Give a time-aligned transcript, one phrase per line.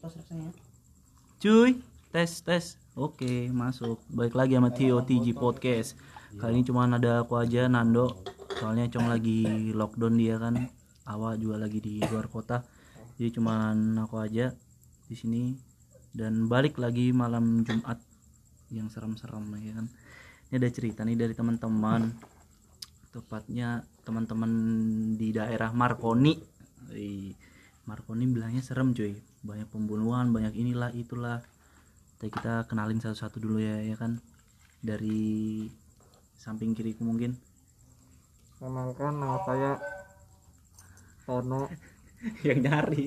[0.00, 0.48] rasanya
[1.40, 1.80] Cuy,
[2.12, 2.64] tes tes.
[2.96, 4.00] Oke, masuk.
[4.12, 5.96] Baik lagi sama Tio TG Podcast.
[6.36, 8.20] Kali ini cuma ada aku aja Nando.
[8.60, 10.68] Soalnya Cong lagi lockdown dia kan.
[11.08, 12.64] Awa juga lagi di luar kota.
[13.16, 14.52] Jadi cuman aku aja
[15.08, 15.52] di sini
[16.12, 18.00] dan balik lagi malam Jumat
[18.72, 19.86] yang serem-serem ya kan.
[20.48, 22.20] Ini ada cerita nih dari teman-teman.
[23.12, 24.52] Tepatnya teman-teman
[25.16, 26.36] di daerah Marconi.
[27.90, 29.18] Marconi bilangnya serem cuy.
[29.42, 31.42] Banyak pembunuhan banyak inilah itulah.
[32.22, 34.22] Tapi kita kenalin satu-satu dulu ya ya kan?
[34.78, 35.66] Dari
[36.38, 37.34] samping kiriku mungkin.
[38.62, 39.82] Kenalkan nama saya
[41.26, 41.66] Tono.
[42.46, 43.06] Yang nyari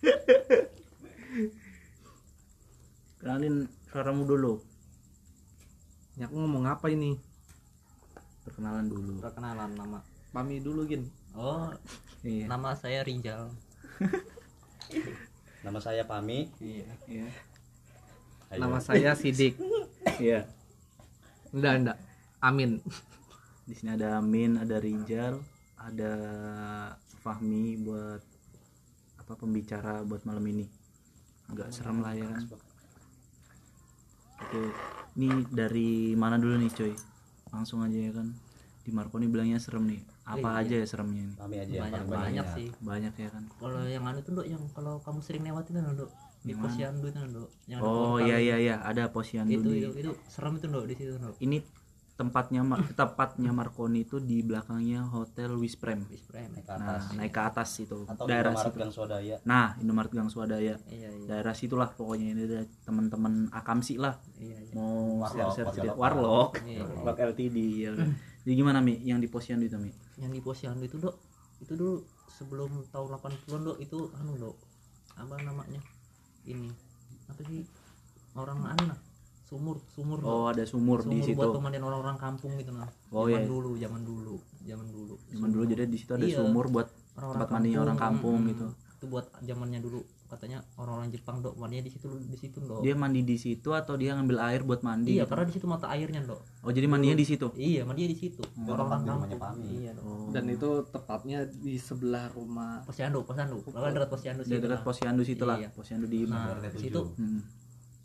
[3.24, 4.60] kenalin suaramu dulu.
[6.20, 7.16] Ya aku ngomong apa ini?
[8.44, 9.22] perkenalan dulu.
[9.22, 10.02] Perkenalan nama
[10.34, 11.06] Pami dulu Gin.
[11.38, 11.70] Oh
[12.26, 12.50] iya.
[12.50, 13.54] nama saya Rijal
[15.64, 16.48] Nama saya Pami.
[16.60, 17.28] iya iya.
[18.50, 18.60] Ayo.
[18.66, 19.56] Nama saya Sidik.
[20.20, 20.48] Iya.
[21.52, 21.98] Enggak enggak.
[22.40, 22.80] Amin.
[23.68, 25.40] Di sini ada Amin ada Rijal
[25.80, 26.12] ada
[27.20, 28.20] Fahmi buat
[29.20, 30.68] apa pembicara buat malam ini.
[31.52, 32.44] Agak serem lah ya kan.
[34.40, 34.60] Oke
[35.20, 36.92] ini dari mana dulu nih coy?
[37.52, 38.32] Langsung aja ya kan.
[38.84, 40.60] Di Marconi bilangnya serem nih apa Iya.
[40.60, 41.34] aja ya seremnya ini?
[41.34, 42.46] Aja banyak banyak banyak.
[42.52, 43.44] sih banyak ya kan.
[43.52, 46.10] Kalau yang anu tuh dok yang kalau kamu sering lewatin kan dok?
[46.40, 47.48] Di posyandu itu dok.
[47.66, 48.74] Yang oh iya iya iya.
[48.80, 51.34] Ada posyandu itu, di itu itu serem itu dok di situ dok.
[51.36, 51.58] Ini
[52.12, 56.04] tempatnya Mar- tepatnya Marconi itu di belakangnya Hotel Wisprem.
[56.04, 57.02] Bis prime Naik ke nah atas.
[57.14, 57.98] naik ke atas itu.
[58.04, 58.78] Atau daerah Indomaret situ.
[58.78, 59.36] Gang Swadaya.
[59.42, 60.74] nah Indomaret Gang Swadaya.
[60.86, 61.26] Iya iya.
[61.26, 62.26] Daerah situlah pokoknya.
[62.30, 64.20] Ini ada teman-teman akamsi lah.
[64.36, 64.72] Iya iya.
[64.72, 66.02] Mau Warlock, share share warga cerita lokal.
[66.02, 66.84] warlock Iya.
[66.86, 68.08] warlock LTD ya kan.
[68.44, 68.96] jadi gimana mi?
[69.04, 69.92] Yang di posyandu itu mi?
[70.16, 71.16] Yang di posyandu itu dok.
[71.60, 71.94] Itu dulu
[72.32, 74.56] sebelum tahun 80-an dok itu anu dok.
[75.20, 75.80] Apa namanya?
[76.48, 76.72] Ini.
[77.28, 77.68] Apa sih?
[78.32, 79.00] Orang anu nah
[79.50, 80.30] sumur sumur Dok.
[80.30, 82.86] oh ada sumur, di situ buat pemandian orang-orang kampung gitu nah.
[83.10, 83.50] Oh, zaman iya.
[83.50, 85.14] dulu zaman dulu zaman dulu.
[85.26, 86.38] Zaman dulu jadi di situ ada Iya.
[86.38, 86.86] sumur buat
[87.18, 88.38] tempat mandinya orang kampung.
[88.46, 88.66] mm, gitu.
[88.70, 92.86] Itu buat zamannya dulu katanya orang-orang Jepang dok mandinya di situ di situ dok.
[92.86, 95.34] Dia mandi di situ atau dia ngambil air buat mandi iya gitu?
[95.34, 96.40] karena di situ mata airnya dok.
[96.62, 97.50] Oh jadi mandinya di situ?
[97.58, 98.38] Iya mandinya di situ.
[98.40, 100.04] Tempat di rumahnya kampung iya dok.
[100.06, 100.30] Oh.
[100.30, 103.58] Dan itu tepatnya di sebelah rumah posyandu posyandu.
[103.66, 105.58] Kalau dekat posyandu di situ dekat posyandu situ lah.
[105.58, 105.68] Iya.
[105.74, 107.40] posyandu di nah di situ hmm.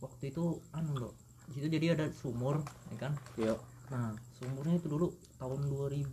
[0.02, 1.14] waktu itu anu dok.
[1.46, 3.14] Di situ jadi ada sumur ya kan?
[3.38, 3.62] Yuk.
[3.85, 6.09] nah sumurnya itu dulu tahun 2000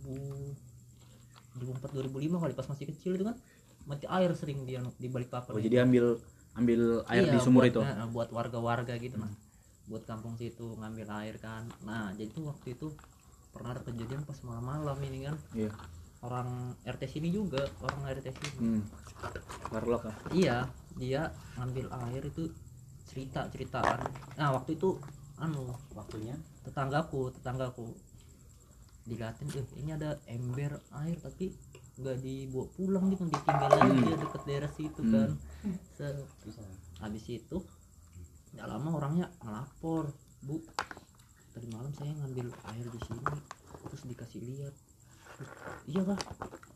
[1.57, 3.37] 2004 2005 kali pas masih kecil itu kan
[3.83, 6.17] mati air sering di anu- di balik papan oh jadi ambil
[6.53, 7.81] ambil air Iya, di sumur buat- itu?
[7.81, 7.95] Hmm.
[7.95, 9.31] nah, buat warga-warga gitu nah.
[9.83, 11.67] Buat kampung situ ngambil air kan.
[11.81, 12.87] Nah jadi tuh waktu itu
[13.51, 15.35] pernah ada kejadian pas malam-malam ini kan.
[15.51, 15.75] Iya.
[16.21, 16.47] Orang
[16.81, 18.55] RT sini juga orang RT sini.
[18.55, 18.81] Hmm.
[19.69, 20.15] warlock ah.
[20.31, 22.47] Iya dia ngambil air itu
[23.03, 24.07] cerita ceritaan.
[24.33, 24.95] Nah waktu itu
[25.35, 26.39] anu Waktunya?
[26.63, 27.91] tetanggaku tetanggaku.
[29.03, 31.51] Diliatin eh ini ada ember air tapi
[31.93, 35.13] nggak dibawa pulang gitu ditinggal aja dia deket daerah situ Hmm.
[35.13, 35.29] kan.
[35.97, 36.05] Se
[36.99, 37.57] habis itu
[38.53, 40.09] nggak lama orangnya ngelapor
[40.41, 40.61] bu
[41.51, 43.21] tadi malam saya ngambil air di sini
[43.85, 44.73] terus dikasih lihat.
[45.85, 46.19] Iya pak.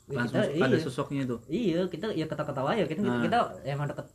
[0.07, 1.38] Ya, langsung kita, ada iya, sosoknya itu?
[1.47, 3.22] Iya kita ya kata ketawa ya kita Nah.
[3.22, 4.07] kita emang deket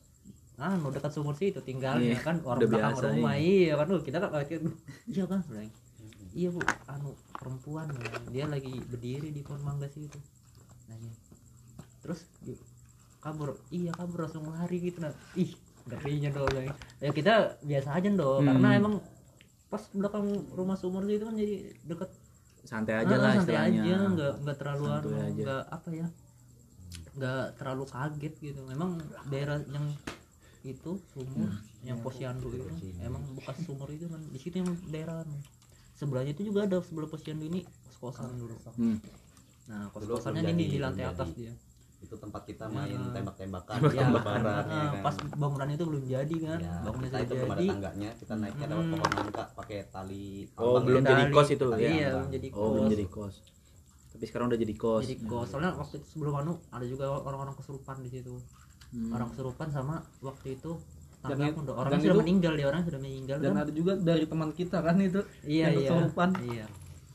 [0.57, 3.35] ah mau dekat sumur situ tinggalnya Iya, kan orang udah belakang biasa, rumah.
[3.35, 3.73] iya.
[3.75, 4.31] Kan Duh, kita kan
[5.09, 5.71] iya kan bilang,
[6.33, 7.87] iya bu anu perempuan
[8.31, 10.17] dia lagi berdiri di pohon mangga situ
[10.93, 11.13] nanya
[11.99, 12.29] terus
[13.19, 13.55] kabur.
[13.69, 16.51] Iya kabur langsung lari gitu nah ih ngerinya dong
[16.99, 18.49] ya kita biasa aja dong Hmm.
[18.53, 18.95] karena emang
[19.67, 22.11] pas belakang rumah sumur situ kan jadi deket.
[22.63, 23.83] Santai aja Ah, lah santai istilahnya.
[23.83, 26.07] aja nggak nggak terlalu anu nggak apa ya
[27.13, 28.61] nggak terlalu kaget gitu.
[28.65, 28.91] Memang
[29.27, 29.87] daerah yang
[30.63, 31.59] itu sumur Hmm.
[31.83, 32.71] yang posyandu itu
[33.01, 35.27] emang bekas sumur itu kan di situ yang daerah
[35.93, 38.55] sebelahnya itu juga ada sebelah posyandu ini kos kosan dulu.
[38.73, 38.99] Hmm.
[39.65, 41.39] Nah kos kosannya ini jadi, di lantai atas jadi.
[41.41, 41.55] dia.
[42.01, 43.15] Itu tempat kita main Ya.
[43.15, 45.03] tembak-tembakan ya, lebaran ya kan.
[45.03, 46.59] pas bangunan itu belum jadi kan.
[46.61, 47.67] Ya, bangunan itu belum ada jadi.
[47.71, 48.93] tangganya, kita naiknya lewat Hmm.
[48.93, 50.27] pohon nangka pakai tali
[50.57, 52.19] oh belum jadi kos itu Tali ya iya tambang.
[52.19, 52.91] belum jadi oh belum kos.
[52.91, 53.35] jadi kos.
[54.13, 55.03] Tapi sekarang udah jadi kos.
[55.05, 55.47] Jadi kos.
[55.49, 58.35] Soalnya waktu itu sebelum anu ada juga orang-orang kesurupan di situ.
[58.91, 59.09] Hmm.
[59.11, 60.77] orang kesurupan sama waktu itu
[61.23, 63.63] Dan tangga pun orang sudah itu- meninggal dia orang sudah meninggal Dan kan.
[63.63, 65.89] ada juga dari teman kita kan itu iya yang iya.
[65.89, 66.29] kesurupan.
[66.45, 66.67] iya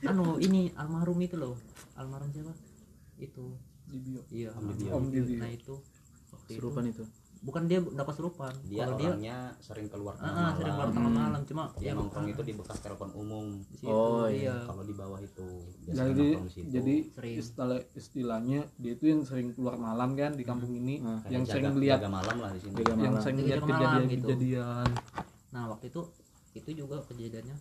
[0.05, 1.55] anu ini almarhum itu loh.
[1.95, 2.53] Almarhum siapa?
[3.17, 3.57] Itu.
[3.87, 4.21] Di bio.
[4.29, 4.91] iya Om Dibio.
[4.93, 5.39] Om Dibio.
[5.39, 5.75] nah itu.
[6.29, 7.01] Waktu serupan itu.
[7.01, 10.57] Itu bukan dia udah kesurupan dia kalau dia orangnya sering keluar ah, tengah ah, malam
[10.57, 13.45] sering keluar tengah malam cuma dia ya nongkrong itu di bekas telepon umum.
[13.61, 14.55] Di situ, Oh, iya.
[14.65, 15.47] kalau di bawah itu
[15.85, 16.69] dia sering jadi nongkrong di situ.
[16.73, 17.35] jadi Sering.
[17.37, 20.97] istilah istilahnya dia itu yang sering keluar malam kan di kampung ini.
[20.97, 21.21] Hmm.
[21.29, 22.73] Yang jaga- sering lihat jaga malam lah di sini.
[22.73, 23.21] Jaga yang malam.
[23.21, 24.27] sering Jaga lihat malam kejadian gitu.
[24.27, 24.87] kejadian.
[25.53, 26.01] Nah waktu itu
[26.57, 27.55] itu juga kejadiannya.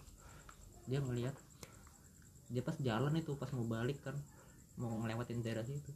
[0.89, 1.35] Dia ngelihat
[2.49, 4.15] dia pas jalan itu pas mau balik kan
[4.77, 5.91] mau ngelewatin daerah situ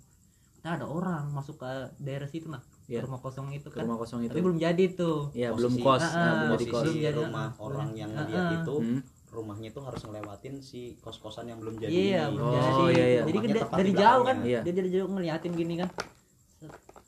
[0.60, 3.98] nah ada orang masuk ke daerah situ nah ke rumah kosong itu ke kan rumah
[3.98, 6.66] kosong itu tapi belum jadi tuh ya Posisi- belum kos Ah, ah, belum jadi posisi
[6.66, 7.50] kos Belum jadi, rumah ah.
[7.60, 8.56] orang yang Ah, lihat ah.
[8.58, 9.00] itu Hmm.
[9.30, 12.34] rumahnya itu harus ngelewatin si kos-kosan yang belum jadi iya ini.
[12.34, 13.22] belum Oh, jadi iya, iya.
[13.22, 14.36] jadi kan dari jauh kan.
[14.42, 14.60] Iya.
[14.60, 15.88] dia dari jauh ngeliatin gini kan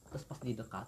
[0.07, 0.87] terus pas di dekat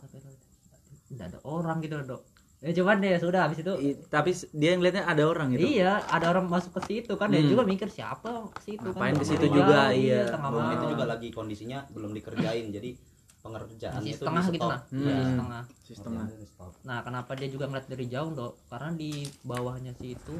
[1.07, 2.23] tidak ada orang gitu dok
[2.65, 6.27] ya cuman ya sudah habis itu I- tapi dia ngeliatnya ada orang gitu Iya, ada
[6.27, 7.53] orang masuk ke situ kan dia Hmm.
[7.53, 8.97] juga mikir siapa ke situ kan.
[8.97, 10.25] Ngapain ke situ Jauh, juga, iya.
[10.27, 10.73] tengah malam.
[10.73, 12.91] itu juga lagi kondisinya belum dikerjain jadi
[13.39, 14.81] pengerjaan itu setengah di gitu nah.
[14.89, 15.05] Hmm.
[15.05, 16.25] Masih setengah.
[16.33, 16.73] Di stop.
[16.81, 18.53] Nah, kenapa dia juga ngeliat dari jauh, Dok?
[18.67, 19.11] Karena di
[19.45, 20.35] bawahnya situ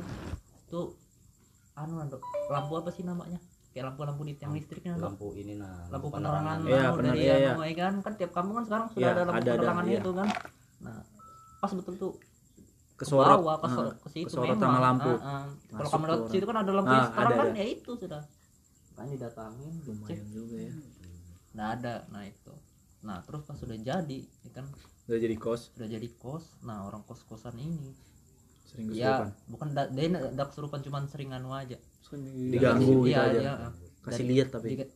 [0.67, 0.97] tuh
[1.75, 3.37] anu Dok, lampu apa sih namanya?
[3.69, 5.13] Kayak lampu-lampu di tiang listriknya, Dok.
[5.13, 7.95] lampu ini nah Lampu penerangan Iya, anu, pener- dari iya, anu, ya kan?
[8.01, 9.99] Kan tiap kampung kan sekarang sudah Iya, ada lampu ada, ada, penerangan iya.
[9.99, 10.29] itu kan.
[10.81, 10.99] Nah,
[11.65, 12.13] pas betul tuh
[12.95, 14.63] kesorot bawah, ke, Ah, ke situ kesorot memang.
[14.63, 15.13] sama lampu.
[15.19, 15.45] Ah, ah.
[15.75, 16.31] Kalau lihat tuh.
[16.31, 17.59] situ kan ada lampu yang sekarang ada, kan ada.
[17.59, 18.23] ya itu sudah.
[18.95, 19.89] Kan didatangin, cek.
[19.91, 20.73] lumayan juga ya.
[21.51, 21.95] Nggak ada.
[22.13, 22.55] Nah itu.
[23.03, 24.67] Nah terus pas sudah jadi ya kan?
[25.05, 25.75] Udah jadi kos?
[25.75, 26.45] Sudah jadi kos.
[26.63, 27.91] Nah orang kos kosan ini.
[28.65, 29.29] Sering ya kesurupan?
[29.51, 31.79] bukan da, dia nggak kesurupan cuman sering anu aja
[32.51, 33.39] Diganggu gitu iya aja.
[33.41, 33.55] iya
[34.03, 34.77] kasih lihat tapi.
[34.77, 34.87] di,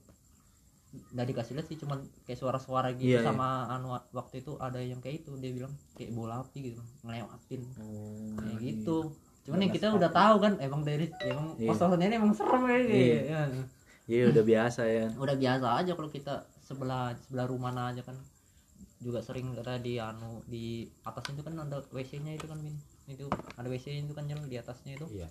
[0.88, 3.28] nggak dikasih lihat sih cuman kayak suara-suara gitu Iya, iya.
[3.28, 7.60] sama anu waktu itu ada yang kayak itu dia bilang kayak bola api gitu ngelewatin
[7.76, 8.66] oh, kayak iya.
[8.72, 8.98] gitu
[9.44, 11.68] cuman yang kita udah tahu kan emang dari emang Iya.
[11.72, 13.20] kos-kosannya ini emang serem ya Iya.
[13.28, 13.40] ya.
[14.08, 18.16] iya udah biasa ya udah biasa aja kalau kita sebelah sebelah rumah aja kan
[18.98, 22.74] juga sering ada di anu di atasnya itu kan ada WC-nya itu kan Min
[23.08, 25.28] itu ada WC itu kan yang di atasnya itu iya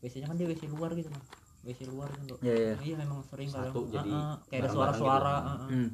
[0.00, 1.22] WC-nya kan dia WC luar gitu kan
[1.66, 2.38] WC luar kan Dok.
[2.40, 2.74] iya iya.
[2.78, 5.50] Iya memang sering Satu kalau- jadi ah, kayak ada bareng-bareng suara-suara gitu.
[5.50, 5.68] ah.
[5.68, 5.88] Hmm,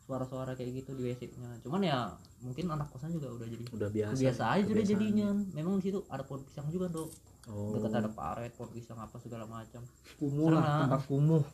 [0.00, 1.98] suara-suara kayak gitu di WC-nya cuman ya
[2.40, 4.16] mungkin anak kosan juga udah jadi udah biasa.
[4.16, 4.92] biasa aja sudah kebiasaan.
[4.94, 5.28] jadinya.
[5.52, 7.10] Memang di situ ada pohon pisang juga dok.
[7.46, 7.72] Oh.
[7.72, 9.84] Dekat ada paret pohon pisang apa segala macam.
[10.16, 11.44] Kumuh lah tempat kumuh.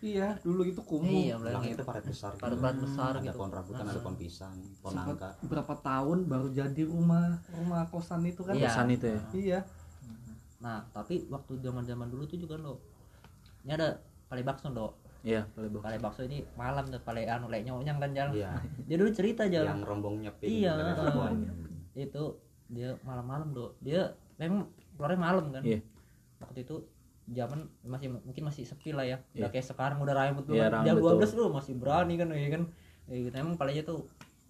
[0.00, 1.06] Iya dulu itu kumuh.
[1.06, 2.42] Iya belakang itu paret besar gitu.
[2.42, 3.38] paret-paret besar ada gitu.
[3.38, 5.30] pohon rambutan ada pohon pisang pohon Sempat nangka.
[5.46, 8.50] berapa tahun baru jadi rumah rumah kosan itu kan?
[8.52, 8.66] Iya.
[8.66, 9.20] kosan itu ya?
[9.32, 9.58] Iya
[10.62, 12.78] Nah, tapi waktu zaman-zaman dulu tuh juga lo.
[13.66, 14.92] Ini ada pale bakso, Dok.
[15.22, 18.34] iya boleh box Pale bakso ini malam tuh pale anu lek nyonyang kan jalan.
[18.34, 18.50] iya
[18.90, 19.78] Dia dulu cerita jalan.
[19.78, 21.50] yang rombongnya pink Iya, perempuannya.
[21.94, 23.78] Itu dia malam-malam, Dok.
[23.78, 24.66] Dia memang
[24.96, 25.62] keluarnya malam kan.
[25.62, 25.78] Iya.
[26.42, 26.76] Waktu itu
[27.30, 29.18] zaman masih mungkin masih sepi lah ya.
[29.30, 29.46] Iya.
[29.46, 30.58] Udah kayak sekarang udah rame betul.
[30.58, 31.22] Iya, Jam betul.
[31.22, 32.62] 12 lu masih berani kan ya kan.
[33.06, 33.34] Ya gitu.
[33.38, 33.98] Emang palenya tuh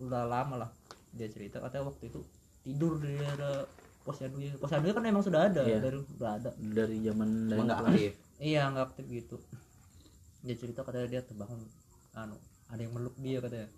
[0.01, 0.71] udah lama lah.
[1.13, 2.21] Dia cerita katanya waktu itu
[2.65, 3.13] tidur di
[4.03, 5.79] posyandu posyandu kan emang sudah ada Iya.
[5.79, 6.51] dari udah ada.
[6.53, 8.13] Dari zaman dari nggak aktif.
[8.37, 9.37] Iya nggak aktif gitu.
[10.43, 11.63] Dia cerita katanya dia terbangun
[12.13, 13.69] anu ada yang meluk dia katanya.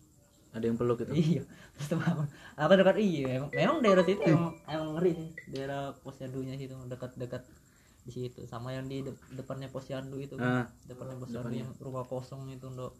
[0.50, 1.12] Ada yang peluk itu?
[1.12, 1.42] Iya
[1.74, 2.26] terus terbangun.
[2.54, 2.96] Aku dekat?
[2.96, 7.42] Iya memang, memang daerah situ emang, emang ngeri sih daerah posyandunya situ dekat-dekat
[8.04, 8.40] di situ.
[8.44, 10.36] Sama yang di de- depannya posyandu itu.
[10.36, 10.68] Ah.
[10.84, 11.60] Depannya posyandu depannya.
[11.60, 12.92] yang rumah kosong itu dok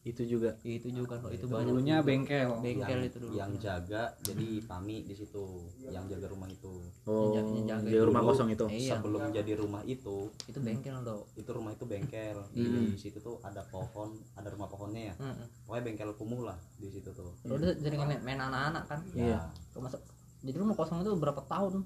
[0.00, 1.66] itu juga itu juga dok itu banyak.
[1.66, 2.08] dulunya juga.
[2.08, 2.48] bengkel.
[2.58, 3.32] bengkel yang, itu dulu.
[3.36, 5.44] yang jaga jadi pami di situ
[5.84, 6.72] yang jaga rumah itu.
[7.04, 8.06] Oh Yang- yang jaga di itu.
[8.08, 8.64] rumah kosong itu?
[8.66, 8.96] Iya.
[8.96, 12.36] Sebelum jadi rumah itu itu bengkel dok itu rumah itu bengkel.
[12.40, 12.88] Hmm.
[12.88, 15.14] di situ tuh ada pohon ada rumah pohonnya ya.
[15.20, 15.46] Heeh.
[15.62, 17.36] pokoknya bengkel kumuh lah di situ tuh.
[17.42, 19.00] Terus dia jadi main, main anak-anak kan?
[19.12, 19.52] Iya.
[19.68, 20.00] Tuh masuk
[20.40, 21.84] jadi rumah kosong itu berapa tahun?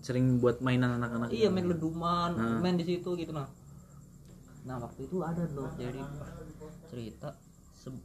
[0.00, 2.58] Sering buat mainan anak-anak iya main leduman Hmm.
[2.58, 3.46] main di situ gitu nah.
[4.60, 6.02] Nah waktu itu ada dong jadi
[6.90, 7.28] cerita
[7.74, 8.04] se-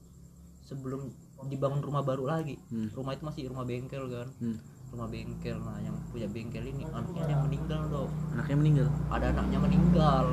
[0.64, 1.12] sebelum
[1.48, 2.56] dibangun rumah baru lagi.
[2.72, 2.88] Hmm.
[2.96, 4.28] rumah itu masih rumah bengkel kan?
[4.40, 4.58] Hmm.
[4.94, 8.88] rumah bengkel nah yang punya bengkel ini anaknya yang meninggal dong anaknya meninggal?
[9.10, 10.26] Ada anaknya meninggal.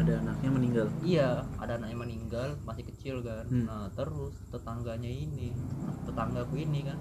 [0.00, 0.86] Ada anaknya meninggal?
[1.04, 1.28] Iya
[1.60, 3.44] ada anaknya meninggal masih kecil kan?
[3.50, 3.66] Hmm.
[3.66, 5.52] nah terus tetangganya ini
[6.06, 6.98] tetanggaku ini kan?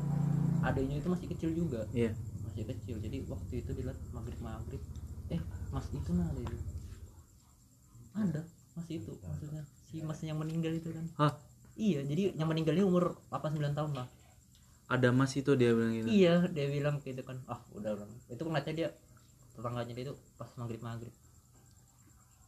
[0.60, 1.88] Adiknya itu masih kecil juga.
[1.96, 2.12] Iya.
[2.44, 4.82] Masih kecil jadi waktu itu dilihat maghrib maghrib
[5.30, 6.58] eh mas itu nah ada
[8.18, 8.42] ada
[8.74, 11.06] mas itu maksudnya si mas yang meninggal itu kan.
[11.18, 11.34] Hah?
[11.80, 14.08] iya jadi yang meninggal ini umur 8-9 tahun lah
[14.90, 16.10] ada mas itu dia bilang gitu?
[16.10, 17.38] Iya dia bilang gitu kan.
[17.46, 18.10] Ah udah udah.
[18.26, 18.90] Itu ngeliatnya dia
[19.54, 21.14] tetangganya dia itu pas maghrib maghrib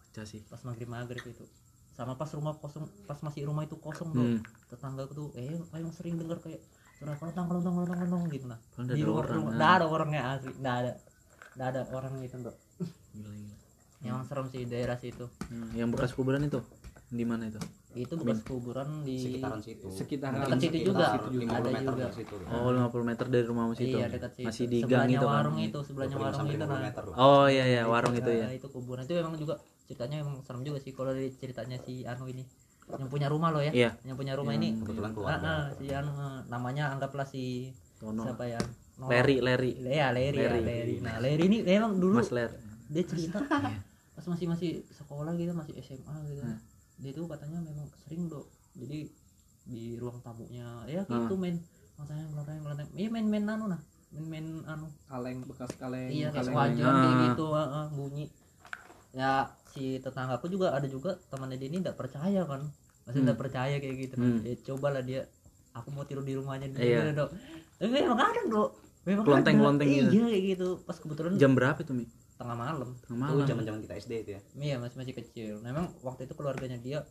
[0.09, 0.41] pecah sih.
[0.49, 1.45] Pas maghrib maghrib itu.
[1.93, 4.41] Sama pas rumah kosong pas masih rumah itu kosong tuh hmm.
[4.73, 6.65] tetangga tuh eh yang sering dengar kayak
[6.97, 8.59] suara kelentang kelentang kelentang kelentang gitu nah.
[8.89, 9.53] Di ada rumah nah.
[9.53, 10.51] nggak ada orangnya asli.
[10.57, 10.91] Nggak ada.
[11.53, 12.55] Nggak ada orang gitu tuh
[13.13, 13.55] Gila, gila.
[14.01, 15.29] Emang serem sih daerah situ.
[15.45, 16.57] Hmm, yang bekas kuburan itu
[17.11, 17.59] di mana itu?
[17.91, 19.87] Itu bekas kuburan di sekitaran situ.
[19.91, 21.05] Sekitaran Dekat situ juga.
[21.11, 21.43] situ juga.
[21.43, 22.03] 50 Ada meter juga.
[22.07, 22.35] dari situ.
[22.47, 23.97] Oh 50 meter dari rumahmu situ.
[23.99, 24.47] Iya dekat situ.
[24.47, 25.35] Masih di gang itu kan?
[25.43, 27.15] warung itu sebelahnya 25 warung itu 50 nah meter lah.
[27.19, 29.03] Oh iya iya warung itu ya Nah, itu kuburan.
[29.03, 29.59] Itu emang juga
[29.91, 32.47] ceritanya emang serem juga sih kalau dari ceritanya si Anu ini.
[32.87, 33.71] Yang punya rumah loh ya.
[33.75, 33.91] Iya.
[34.07, 34.69] Yang punya rumah ini.
[34.79, 35.51] kebetulan ah, keluarga.
[35.51, 38.23] ah, si Anu ah, namanya anggaplah si Tono.
[38.23, 38.59] siapa ya?
[39.03, 39.11] No.
[39.11, 39.71] Leri Leri.
[39.83, 40.63] Ya Leri, ya Leri.
[40.63, 40.95] Leri.
[41.03, 42.55] Nah Leri ini emang dulu Mas Ler.
[42.91, 43.39] dia cerita
[44.11, 46.43] pas masih masih sekolah gitu masih SMA gitu.
[46.43, 46.59] Hmm.
[47.01, 49.09] Dia tuh katanya memang sering dok jadi
[49.63, 51.25] di ruang tamunya ya Hmm.
[51.25, 51.57] gitu main
[51.95, 53.81] matanya ngelantang ngelantang iya main main anu nah
[54.11, 57.21] main main anu kaleng bekas kaleng iya kaleng sewajan kayak Ah.
[57.27, 58.25] gitu ah, ah, bunyi
[59.11, 59.31] ya
[59.67, 62.61] si tetanggaku juga ada juga temannya dia ini tidak percaya kan
[63.01, 63.25] masih Hmm.
[63.25, 64.39] tidak percaya kayak gitu Hmm.
[64.41, 65.21] ya cobalah dia
[65.71, 66.99] aku mau tidur di rumahnya dia Iya.
[67.03, 67.29] gitu, dok
[67.77, 68.69] tapi memang ada dok
[69.01, 69.63] memang Kelenteng- ada.
[69.63, 70.09] kelenteng gitu.
[70.11, 72.05] iya kayak gitu pas kebetulan Jam berapa itu Mi?
[72.41, 75.53] Tengah malam Tengah itu malam zaman zaman kita SD itu ya Iya masih masih kecil.
[75.59, 77.05] Nah, memang waktu itu keluarganya dia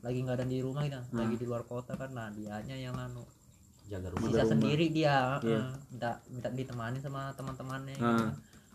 [0.00, 1.16] lagi nggak ada di rumah gitu, Hmm.
[1.16, 2.10] lagi di luar kota kan.
[2.10, 3.24] Nah dianya yang anu
[3.84, 4.52] jaga rumah sisa rumah.
[4.52, 5.60] sendiri dia, Iya.
[5.60, 7.96] eh, minta minta ditemani sama teman-temannya.
[7.96, 8.24] Gitu.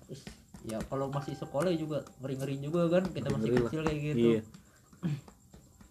[0.04, 0.22] Terus,
[0.66, 3.70] ya kalau masih sekolah juga ngeri ngeri juga kan kita masih Ngeri lah.
[3.70, 4.18] kecil kayak gitu.
[4.20, 4.42] Iya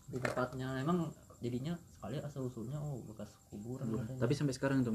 [0.09, 0.99] Di tempatnya emang
[1.39, 3.87] jadinya sekali asal usulnya oh bekas kuburan.
[3.89, 4.19] katanya.
[4.19, 4.91] Tapi sampai sekarang itu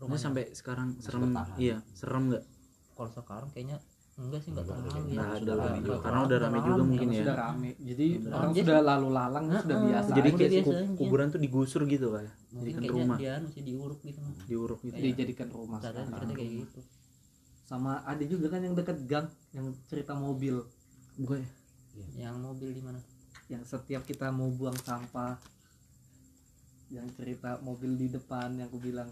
[0.00, 1.36] Mi sampai sekarang serem.
[1.56, 2.44] Iya serem nggak?
[2.90, 3.80] kalau sekarang kayaknya
[4.20, 4.92] enggak sih enggak terlalu ya.
[5.40, 5.96] sudah Enggak, rame juga.
[6.00, 7.20] Karena udah rame juga mungkin ya.
[7.20, 8.60] sudah rame jadi Udah orang rame.
[8.60, 9.84] sudah lalu lalang Ah, sudah ah.
[9.86, 12.06] biasa Jadi kayak kuburan tuh digusur gitu
[12.50, 14.18] Mungkin Jadikan rumah dia masih diuruk gitu.
[14.18, 14.34] Nah.
[14.44, 15.06] Diuruk gitu Iya.
[15.08, 16.80] dijadikan rumah ceritanya kayak gitu.
[17.64, 20.58] sama ada juga kan yang dekat gang yang cerita mobil
[21.16, 21.40] Gue
[22.12, 23.00] Yang mobil di mana?
[23.46, 25.34] yang setiap kita mau buang sampah
[26.88, 29.10] yang cerita mobil di depan yang aku bilang?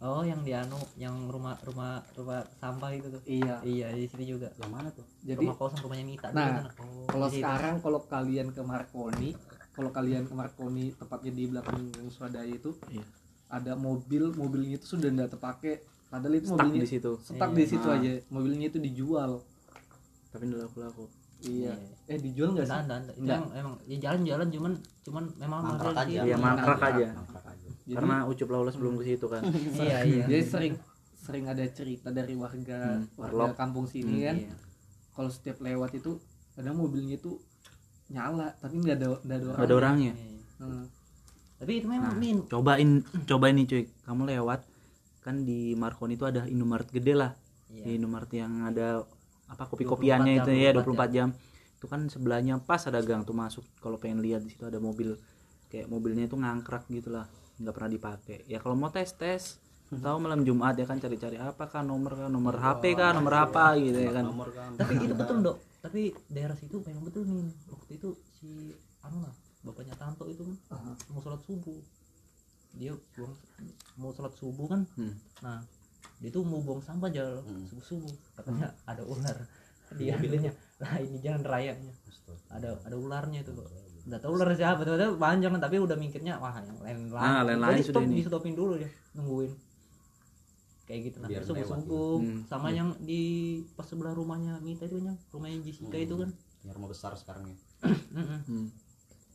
[0.00, 3.22] Oh, yang di anu, yang rumah rumah rumah sampah itu tuh.
[3.24, 4.48] iya Iya, di sini juga.
[4.54, 6.64] yang mana tuh jadi rumah kosong rumahnya Mita Nah.
[6.78, 9.30] Oh, kalau sekarang kalau kalian ke Marconi
[9.70, 13.04] kalau kalian ke Marconi tepatnya di belakang Swadaya itu Iya.
[13.50, 15.74] ada mobil mobilnya itu sudah tidak terpakai
[16.06, 17.56] padahal itu Stuck mobilnya di situ stuck Iya.
[17.56, 17.96] di situ Ah.
[17.96, 19.30] aja mobilnya itu dijual
[20.28, 21.04] Tapi udah laku laku
[21.40, 21.74] iya Iya.
[22.08, 23.38] eh dijual nggak sih Enggak, enggak, enggak.
[23.38, 23.58] Enggak.
[23.58, 24.72] emang, ya jalan-jalan cuman
[25.02, 26.16] cuman memang mangkrak aja sih.
[26.24, 27.06] Iya, mangkrak aja.
[27.12, 27.53] mangkrak aja
[27.84, 30.24] Jadi- Karena Ucup Laulas belum ke situ kan Iya, iya.
[30.24, 30.74] jadi sering
[31.14, 33.54] sering ada cerita dari warga Hmm, warga warlock.
[33.54, 34.54] kampung sini Hmm, kan Iya.
[35.12, 36.16] kalau setiap lewat itu
[36.54, 37.36] ada mobilnya itu
[38.06, 40.40] nyala tapi nggak ada nggak ada orang ada orangnya Iya.
[40.58, 40.84] Hmm.
[41.54, 42.38] Tapi itu memang Nah, min.
[42.44, 42.90] cobain
[43.24, 44.60] cobain nih cuy kamu lewat
[45.20, 47.32] kan di Marconi itu ada Indomaret gede lah
[47.66, 47.82] Iya.
[47.82, 49.04] di Indomaret yang ada
[49.46, 51.28] apa kopi-kopiannya 24 itu jam, ya 24 24 jam.
[51.74, 55.20] itu kan sebelahnya pas ada gang tuh masuk kalau pengen lihat di situ ada mobil
[55.66, 59.62] kayak mobilnya itu ngangkrak gitu lah nggak pernah dipakai ya kalau mau tes tes
[59.94, 63.78] tahu malam Jumat ya kan cari-cari apa kan nomor kan nomor HP kan nomor apa
[63.78, 65.56] gitu ya kan nomor kan Tapi itu betul, Dok.
[65.84, 66.00] Tapi
[66.32, 67.46] daerah situ memang betul nih.
[67.70, 68.08] Waktu itu
[68.40, 69.30] si anu lah,
[69.62, 70.56] bapaknya Tanto itu kan
[71.12, 71.78] mau sholat subuh.
[72.74, 73.34] Dia buang
[74.00, 74.82] mau sholat subuh kan.
[74.98, 75.14] Hmm.
[75.44, 75.62] Nah,
[76.18, 77.68] dia tuh mau buang sampah aja Hmm.
[77.70, 78.14] subuh-subuh.
[78.34, 79.36] Katanya ada ular
[79.94, 80.50] di anunya.
[80.82, 81.94] Lah ini jalan rayanya.
[82.50, 83.68] Ada ada ularnya itu, Dok.
[84.04, 87.24] Udah tahu ular siapa tahu panjang tapi udah mikirnya wah yang lain lain.
[87.24, 88.16] Ah, lain-lain di sudah stop, ini.
[88.20, 89.52] di stopin dulu dia nungguin.
[90.84, 92.02] Kayak gitu nah, subuh gitu.
[92.20, 93.20] Hmm, sama yang di
[93.72, 96.28] pas sebelah rumahnya Mita itu kan, rumahnya Jessica itu kan.
[96.64, 97.56] yang rumah besar sekarang ya.
[98.48, 98.68] Hmm.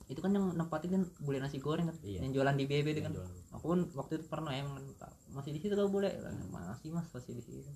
[0.09, 2.25] itu kan yang nempatin kan boleh nasi goreng kan Iya.
[2.25, 3.53] yang jualan di BB itu kan Yang jualan.
[3.53, 6.09] aku kan waktu itu pernah emang Pak, masih di situ kau boleh
[6.49, 7.69] masih mas masih di situ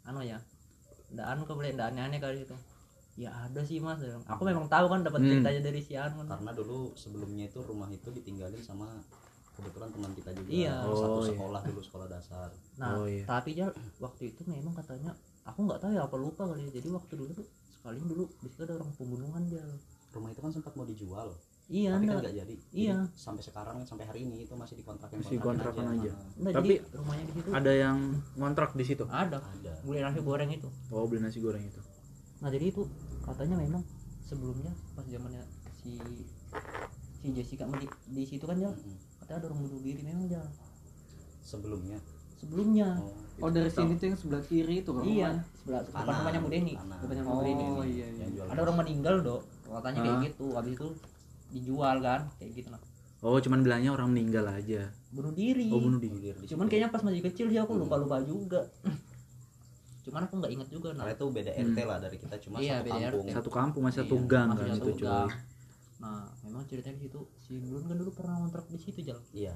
[0.00, 0.40] anu ya
[1.12, 2.56] ndak anu kau boleh ndak aneh-aneh kali itu
[3.14, 4.02] ya ada sih mas.
[4.26, 5.30] Aku memang tahu kan dapat Hmm.
[5.32, 8.90] ceritanya dari si anu kan karena dulu sebelumnya itu rumah itu ditinggalin sama
[9.52, 10.48] kebetulan teman kita juga.
[10.48, 10.74] Iya.
[10.82, 11.28] satu Oh, iya.
[11.30, 12.48] sekolah dulu sekolah dasar.
[12.74, 13.22] Nah Oh, iya.
[13.24, 16.70] tapi ya waktu itu memang katanya aku nggak tahu ya apa lupa kali ya.
[16.74, 19.62] Jadi waktu dulu tuh sekali dulu di situ ada orang pembunuhan dia.
[20.10, 21.30] Rumah itu kan sempat mau dijual.
[21.64, 22.22] Iya tapi kan enggak.
[22.24, 22.54] nggak jadi.
[22.72, 22.96] Iya.
[23.00, 26.12] Jadi, sampai sekarang sampai hari ini itu masih dikontrakin Masih kontrakan aja.
[26.34, 27.48] enggak Tapi jadi rumahnya di situ.
[27.54, 27.96] ada yang
[28.34, 29.04] ngontrak di situ?
[29.06, 29.38] Ada.
[29.38, 29.72] Ada.
[29.80, 30.68] Boleh nasi goreng itu.
[30.90, 31.78] Oh beli nasi goreng itu
[32.44, 32.84] Nah jadi itu
[33.24, 33.80] katanya memang
[34.20, 35.40] sebelumnya pas zamannya
[35.74, 35.96] si
[37.18, 38.96] si Jessica di, di situ kan ya Mm-mm.
[39.18, 40.44] katanya ada orang bunuh diri memang ya
[41.40, 41.96] sebelumnya?
[42.36, 42.88] Sebelumnya.
[43.00, 46.16] Oh, oh dari sini tuh yang sebelah kiri itu kan iya sebelah depan Kanan.
[46.20, 48.06] rumahnya Bu Deni depannya Bu oh Deni iya.
[48.12, 49.42] Iya jual ada orang meninggal dok.
[49.64, 50.22] Katanya kayak Ah.
[50.22, 50.46] gitu.
[50.52, 50.88] Habis itu
[51.50, 52.82] dijual kan kayak gitu nah.
[53.24, 54.92] Oh cuman bilangnya orang meninggal aja.
[55.08, 55.72] Bunuh diri.
[55.72, 56.36] Oh bunuh diri.
[56.44, 58.68] Cuman kayaknya pas masih kecil sih aku lupa lupa juga
[60.04, 61.02] cuman aku nggak inget juga nah.
[61.02, 63.26] karena itu beda RT lah dari kita cuma Iya, satu beda kampung.
[63.32, 65.26] Satu kampung masih satu Iya, gang kan itu cuy.
[65.94, 69.54] nah memang ceritanya di situ si Blun kan dulu pernah ngontrak di situ jalan iya.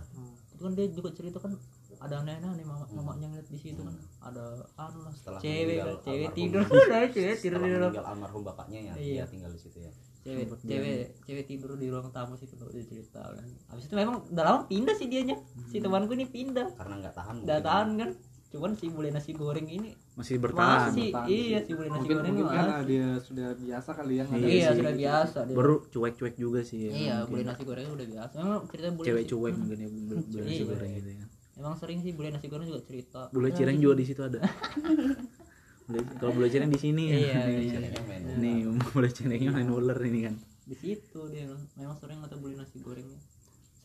[0.48, 1.52] Itu kan dia juga cerita kan
[1.98, 3.92] ada aneh-aneh mama mamanya ngeliat di situ kan.
[4.22, 4.44] Ada
[4.76, 6.62] anu lah Setelah cewek meninggal kan, cewek tidur.
[6.64, 7.58] Ada cewek tidur.
[7.58, 9.14] Di dalam meninggal almarhum bapaknya ya Iya.
[9.20, 9.92] dia tinggal di situ ya.
[10.18, 13.44] Cewek Sempet cewek cewek tidur di ruang tamu situ tuh dia cerita kan.
[13.68, 15.36] Habis itu memang udah lama pindah sih dianya.
[15.66, 16.72] Si temanku ini pindah.
[16.72, 17.66] Karena nggak tahan udah mungkin.
[17.66, 18.10] tahan kan
[18.48, 21.66] cuman si bule nasi goreng ini masih bertahan masih bertahan iya sih.
[21.66, 22.86] si bule nasi mungkin goreng mungkin ini karena masih.
[22.86, 25.54] dia sudah biasa kali ya Iya iya sudah biasa dia.
[25.54, 27.28] baru cuek-cuek juga sih ya, iya mungkin.
[27.30, 30.40] bule nasi goreng udah biasa memang cerita bule cewek nasi- cuek mungkin ya bule bule
[30.40, 30.64] nasi Iya.
[30.66, 31.24] goreng gitu ya
[31.58, 34.40] emang sering sih bule nasi goreng juga cerita bule cireng juga di situ ada
[35.84, 37.72] Bule- kalau bule cireng di sini ya Iya, Nih, iya.
[37.74, 42.36] Cirengnya main nih bule cirengnya main ular ini kan di situ dia memang sering atau
[42.36, 43.16] beli nasi gorengnya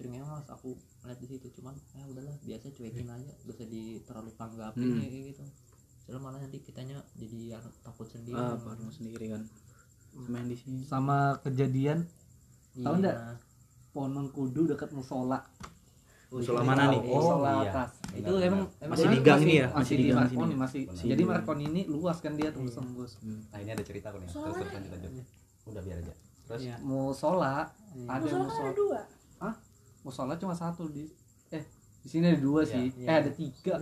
[0.04, 3.82] seringnya mas aku ngeliat di situ cuman ya udahlah biasa cuekin aja gak usah di
[4.04, 5.00] terlalu tanggapin Hmm.
[5.00, 5.44] kayak gitu
[5.98, 9.42] soalnya malah nanti kitanya jadi takut sendiri ah baru sendiri kan
[10.26, 12.04] main di sini sama kejadian
[12.74, 12.84] Iya.
[12.84, 13.16] tahu nggak?
[13.90, 15.40] pohon kudu dekat musola
[16.28, 17.00] Musola mana nih?
[17.00, 17.72] oh, musola iya.
[17.72, 18.82] atas itu Benar, emang, benar.
[18.82, 19.68] emang Masih di gang ini ya?
[19.70, 20.56] masih, di gang Markoni sini.
[20.58, 21.24] masih Masih jadi.
[21.24, 24.74] Markoni ini luas kan dia tembus tembus nah ini ada cerita kok nih terus terus
[24.74, 25.12] lanjut lanjut
[25.64, 26.76] udah biar aja terus Iya.
[26.82, 27.56] musola
[27.94, 28.08] Iya.
[28.10, 29.02] ada Musola kan musola ada dua.
[30.04, 31.08] Musola cuma satu di
[31.50, 31.64] eh
[31.98, 33.08] di sini ada dua Iya, sih iya.
[33.08, 33.74] eh ada tiga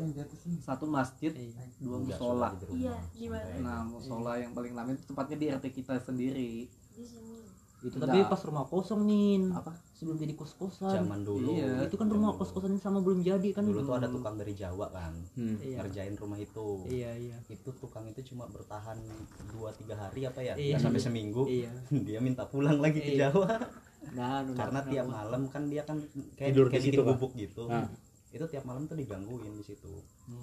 [0.59, 1.65] satu masjid Iya.
[1.77, 2.53] dua musola.
[2.69, 3.41] Iya, di mana?
[3.43, 7.41] Sampai- nah musola yang paling lama itu tempatnya di RT kita sendiri Di sini.
[7.81, 8.13] itu Enggak.
[8.13, 11.81] tapi pas rumah kosong nih apa sebelum jadi kos kosan zaman dulu Iya.
[11.81, 14.85] itu kan rumah kos kosan sama belum jadi kan dulu tuh ada tukang dari Jawa
[14.87, 15.57] kan hmm.
[15.59, 19.01] iya ngerjain rumah itu iya iya itu tukang itu cuma bertahan
[19.49, 20.77] dua tiga hari apa ya Iya.
[20.77, 21.73] Nggak sampai seminggu iya
[22.05, 23.33] dia minta pulang lagi ke Iya.
[23.33, 23.49] Jawa
[24.01, 26.01] nah karena nah, tiap nah, malam kan dia kan
[26.34, 27.08] kayak Tidur di kayak situ, Kak?
[27.15, 27.63] gubuk gitu.
[27.70, 27.86] Ah.
[28.31, 29.91] itu tiap malam tuh digangguin di situ.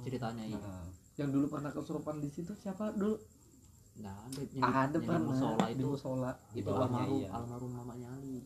[0.05, 0.61] Ceritanya iya.
[0.61, 0.85] Nah,
[1.17, 3.17] yang dulu pernah kesurupan di situ siapa dulu?
[3.99, 5.25] Nggak ada yang di- ada yang di pernah.
[5.25, 5.87] Musola di itu.
[5.89, 7.29] Musola di itu almarhum iya.
[7.35, 8.39] almarhum mamanya Ali.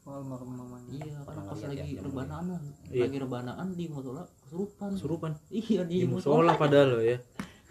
[0.00, 0.88] Oh, almarhum mamanya.
[0.92, 2.44] Iya kan Pernah pas lagi ya, rebanaan
[2.92, 3.00] Iya.
[3.04, 5.32] lagi rebanaan di musola kesurupan surupan.
[5.50, 7.18] Iya di, di musola musola padahal loh ya.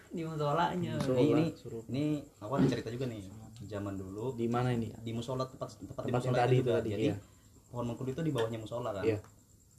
[0.09, 1.45] Di musolanya Musola, ini
[1.93, 2.05] ini
[2.41, 3.21] aku ada cerita juga nih
[3.69, 6.57] zaman dulu di mana ini di musola tempat tempat di Tempat yang musola tadi itu
[6.57, 7.15] itu juga tadi, jadi iya.
[7.69, 9.17] pohon mengkudu itu di bawahnya musola kan Iya.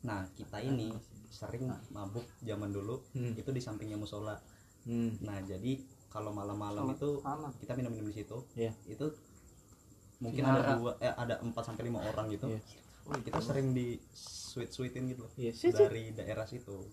[0.06, 0.88] nah kita ini
[1.28, 3.34] sering mabuk zaman dulu Hmm.
[3.34, 4.38] itu di sampingnya musola
[4.86, 5.26] hmm.
[5.26, 7.50] nah jadi kalau malam-malam itu malam.
[7.58, 8.72] kita minum-minum di situ Iya.
[8.86, 9.10] itu
[10.20, 12.60] mungkin ada dua eh ada empat sampai lima orang gitu Iya.
[13.10, 16.86] Oh, kita sering di sweet sweetin gitu loh Iya, dari daerah situ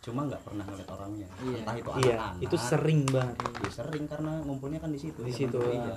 [0.00, 1.56] cuma nggak pernah ngeliat orangnya Iya.
[1.60, 5.28] entah itu iya anak-anak itu sering banget Ya, sering karena ngumpulnya kan di situ Di
[5.28, 5.96] zaman situ, iya.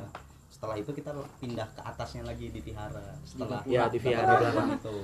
[0.51, 4.43] setelah itu kita pindah ke atasnya lagi di Vihara setelah Ya, di Vihara.
[4.43, 4.95] orang itu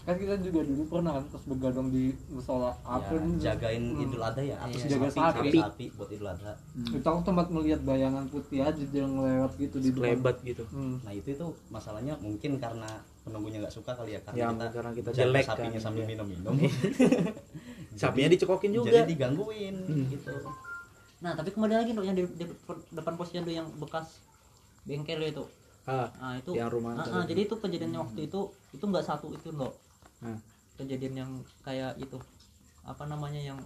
[0.00, 3.36] kan kita juga dulu pernah kan pas begadang di musola apa ya, nih?
[3.36, 4.02] jagain Hmm.
[4.02, 4.88] Idul Adha ya atau Iya.
[4.88, 5.58] Jaga sapi, sapi.
[5.60, 6.52] sapi buat Idul Adha
[6.88, 11.04] kita aku tempat melihat bayangan putih aja yang lewat gitu di lebat gitu hmm.
[11.04, 12.88] nah itu itu masalahnya mungkin karena
[13.20, 16.08] penunggunya nggak suka kali ya karena Ya, kita karena kita jelek sapinya kan, sambil iya.
[16.08, 16.54] minum-minum.
[18.00, 18.90] Sapinya dicekokin juga.
[18.92, 20.06] jadi digangguin Hmm.
[20.08, 20.32] gitu.
[21.20, 22.44] Nah tapi kembali lagi dong yang di, di
[22.90, 24.24] depan posyandu yang bekas
[24.82, 25.44] bengkel itu.
[25.84, 29.28] Ah nah itu Yang rumah Ah, ah, jadi itu kejadiannya waktu itu itu nggak satu
[29.30, 29.74] itu loh
[30.18, 30.36] Hmm.
[30.76, 31.30] kejadian yang
[31.60, 32.16] kayak itu
[32.82, 33.56] apa namanya yang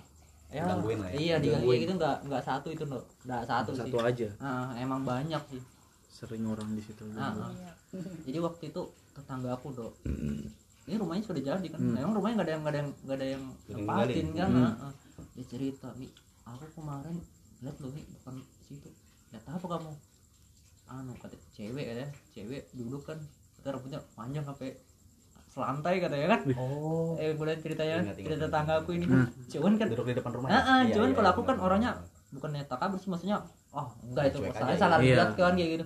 [0.49, 1.15] ya Digangguin lah ya.
[1.17, 1.79] iya digangguin.
[1.83, 4.03] gitu nggak nggak satu itu loh nggak satu, satu sih.
[4.05, 4.29] aja.
[4.39, 5.63] Ah, emang banyak sih.
[6.09, 7.51] Sering orang di situ Ah, ah.
[8.23, 8.83] jadi waktu itu
[9.15, 10.45] tetangga aku dok Hmm.
[10.85, 11.97] ini rumahnya sudah jadi kan Hmm.
[11.97, 14.29] emang rumahnya nggak ada yang nggak ada yang nggak ada yang nempatin ninggalin.
[14.35, 14.65] kan Hmm.
[14.67, 14.93] ah, ah.
[15.33, 16.07] dia cerita mi
[16.43, 17.17] aku kemarin
[17.59, 18.89] lihat loh mi depan situ
[19.31, 19.91] lihat apa kamu
[20.87, 23.17] anu kata cewek ya cewek duduk kan
[23.57, 24.77] kata rambutnya panjang sampai
[25.47, 29.31] selantai katanya kan oh eh boleh ceritanya Ingat, ingat, cerita tetangga aku ini Hmm.
[29.49, 31.91] cuman kan duduk di depan rumah Ah, Iya, cuman iya, kalau iya, aku kan orangnya
[31.95, 32.11] benar.
[32.35, 33.39] bukannya takabur sih maksudnya
[33.71, 35.15] oh enggak itu aja, salah iya.
[35.17, 35.85] dilihat kan kayak gitu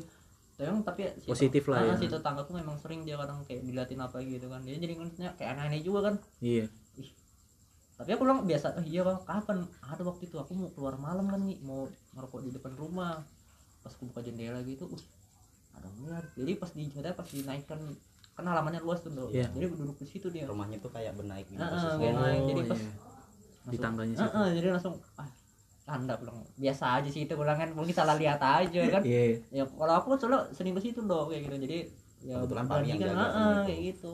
[0.60, 1.94] emang tapi si Positif lah ah, ya.
[1.94, 5.50] si tetanggaku memang sering dia kadang kayak diliatin apa gitu kan dia jadi ngeliatnya kayak
[5.54, 6.66] aneh-aneh juga kan iya
[7.94, 11.26] tapi aku bilang biasa oh iya bang kapan ada waktu itu aku mau keluar malam
[11.26, 13.22] kan nih mau ngerokok di depan rumah
[13.80, 15.02] pas aku buka jendela gitu uh,
[15.74, 17.78] ada ular jadi pas di katanya pas dinaikkan
[18.32, 19.10] kan halamannya luas tuh.
[19.28, 19.50] Iya.
[19.50, 21.98] jadi duduk di situ dia rumahnya tuh kayak benaik gitu Ah, ah, posisinya.
[21.98, 22.38] kayak naik.
[22.40, 22.86] jadi Oh, pas iya.
[22.86, 23.06] langsung-
[23.68, 24.30] Di tangganya situ.
[24.32, 25.28] ah, jadi langsung ah
[25.88, 27.72] tanda pulang biasa aja sih itu pulang kan.
[27.72, 29.00] Mungkin salah lihat aja kan.
[29.00, 29.40] Iya.
[29.48, 30.20] Ya kalau aku
[30.52, 31.56] sering ke situ dong kayak gitu.
[31.64, 31.78] Jadi
[32.18, 33.62] ya Kebetulan Pami yang kan jaga itu.
[33.64, 34.12] kayak gitu.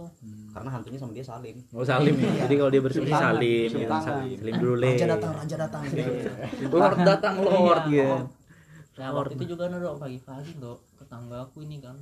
[0.54, 1.56] Karena hantunya sama dia salim.
[1.74, 2.46] Oh salim ya.
[2.46, 3.78] Jadi kalau dia tangan, salim, gitu.
[3.90, 4.04] tangan.
[4.06, 4.92] salim, salim dulu le.
[4.94, 5.82] raja datang raja datang.
[6.70, 8.06] Lord datang Lord Iya.
[8.06, 8.16] gitu.
[8.94, 10.78] Nah waktu itu juga nih dok pagi-pagi dok.
[11.02, 11.96] Tetangga aku ini kan.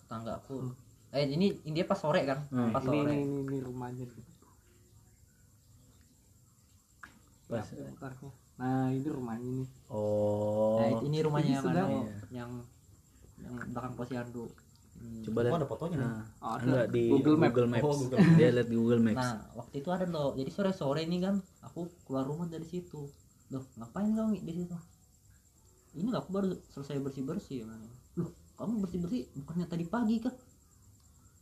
[0.00, 0.72] Tetangga aku.
[1.14, 2.42] Eh ini ini dia pas sore kan?
[2.50, 2.72] Hmm.
[2.72, 2.96] pas sore.
[2.96, 4.06] ini, ini, ini rumahnya
[7.44, 7.66] Pas.
[8.54, 10.78] Nah ini rumahnya nih Oh.
[10.78, 11.88] nah ini rumahnya Ini yang sedang.
[11.88, 12.50] anu, yang
[13.38, 14.46] yang belakang posyandu
[14.94, 15.20] Hmm.
[15.26, 15.58] Coba oh lihat.
[15.58, 16.62] ada fotonya nih Nah, Ada.
[16.64, 17.82] enggak di Google Google, Map.
[17.82, 17.84] Maps.
[17.84, 19.18] Oh, Google Dia lihat di Google Maps.
[19.18, 20.30] Nah, waktu itu ada loh.
[20.32, 23.10] Jadi sore-sore ini kan aku keluar rumah dari situ.
[23.50, 24.76] Loh, ngapain kau Mi, di situ?
[25.94, 27.58] ini aku baru selesai bersih bersih
[28.14, 30.34] loh kamu bersih bersih bukannya tadi pagi kah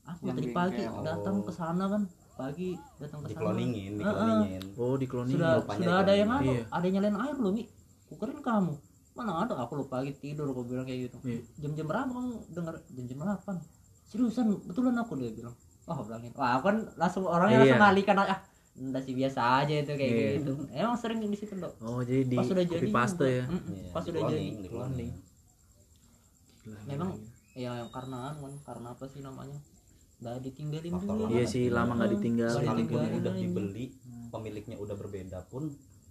[0.05, 2.68] aku Yang tadi pagi datang ke sana kan pagi
[2.99, 3.33] datang ke sana.
[3.33, 4.62] Dikloningin dikloningin.
[4.75, 6.42] Oh di kloning sudah rupanya sudah ada yang ada.
[6.45, 6.62] Iya.
[6.68, 7.64] ada yang nyalain air loh mi.
[8.09, 8.75] Kukerin kamu.
[9.12, 9.55] Mana ada?
[9.61, 11.16] Aku lupa pagi tidur aku bilang kayak gitu.
[11.23, 11.40] Iya.
[11.61, 13.61] jam-jam berapa kamu dengar jam-jam 8
[14.09, 14.47] seriusan?
[14.64, 15.55] Betulan aku dia bilang.
[15.85, 16.33] Wah aku bilangin.
[16.35, 17.62] Wah aku kan langsung orangnya Iya.
[17.68, 18.40] langsung ngalihkan ah
[18.73, 20.31] udah sih biasa aja itu kayak Iya.
[20.40, 20.53] gitu.
[20.73, 21.77] Emang sering di situ dok?
[21.85, 23.45] Oh jadi di pas sudah jadi paste ya?
[23.45, 23.75] Mm-mm.
[23.77, 24.49] Iya, pas sudah jadi.
[26.62, 27.11] Gila, memang
[27.53, 29.59] ya yang karena anu kan karena apa sih namanya
[30.23, 31.51] nggak ditinggalin Faktor dulu iya kan.
[31.51, 32.15] sih lama nggak Heeh.
[32.17, 33.85] ditinggal sekalipun ditinggalin udah dibeli
[34.29, 35.63] pemiliknya udah berbeda pun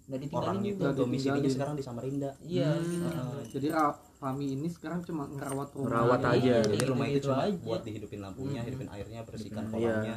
[0.03, 2.83] nggak ditinggalin orang itu domisilinya sekarang di Samarinda iya Hmm.
[2.83, 3.07] gitu.
[3.07, 3.43] Heeh.
[3.49, 6.29] jadi Ra- Fami ini sekarang cuma ngerawat rumah Ngerawat aja.
[6.29, 6.53] aja.
[6.53, 7.57] Iya, jadi rumah itu cuma aja.
[7.57, 8.67] buat dihidupin lampunya Hmm.
[8.67, 9.71] hidupin airnya bersihkan Iya.
[9.73, 10.15] kolamnya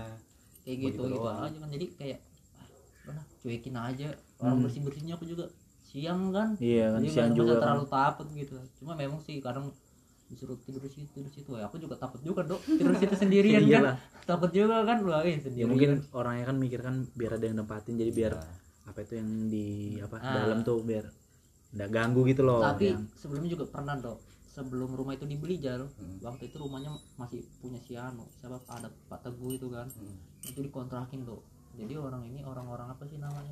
[0.61, 1.41] kayak gitu gitu doang.
[1.41, 2.19] aja kan jadi kayak
[3.07, 4.65] ah, cuekin aja orang Hmm.
[4.65, 5.45] bersih bersihnya aku juga
[5.87, 9.39] siang kan iya kan jadi siang nggak juga kan terlalu takut gitu cuma memang sih
[9.39, 9.67] kadang
[10.27, 13.71] disuruh tidur situ tidur situ ya aku juga takut juga dok tidur situ sendirian kan
[13.83, 13.97] Iyalah.
[14.25, 17.57] takut juga kan wah eh, ya sendirian mungkin orangnya kan mikir kan biar ada yang
[17.57, 18.47] nempatin jadi biar Iya.
[18.85, 19.67] apa itu yang di
[19.99, 20.33] apa Ah.
[20.43, 21.05] dalam tuh biar
[21.73, 25.89] nggak ganggu gitu loh tapi yang sebelumnya juga pernah dok sebelum rumah itu dibeli jal
[25.91, 26.21] Hmm.
[26.21, 30.15] waktu itu rumahnya masih punya si Anu siapa ada Pak Teguh itu kan Hmm.
[30.43, 31.43] itu dikontrakin dok
[31.75, 33.51] jadi orang ini orang-orang apa sih namanya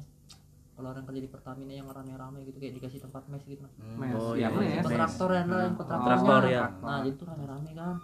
[0.72, 3.96] kalau orang kerja di Pertamina yang rame-rame gitu kayak dikasih tempat mes gitu nah Hmm.
[3.98, 4.82] Mes, Oh, ya, iya, mes.
[4.82, 6.16] kontraktor ya nah, yang kontraktornya.
[6.16, 6.62] Kontraktor, ya.
[6.80, 7.96] nah jadi tuh rame-rame kan.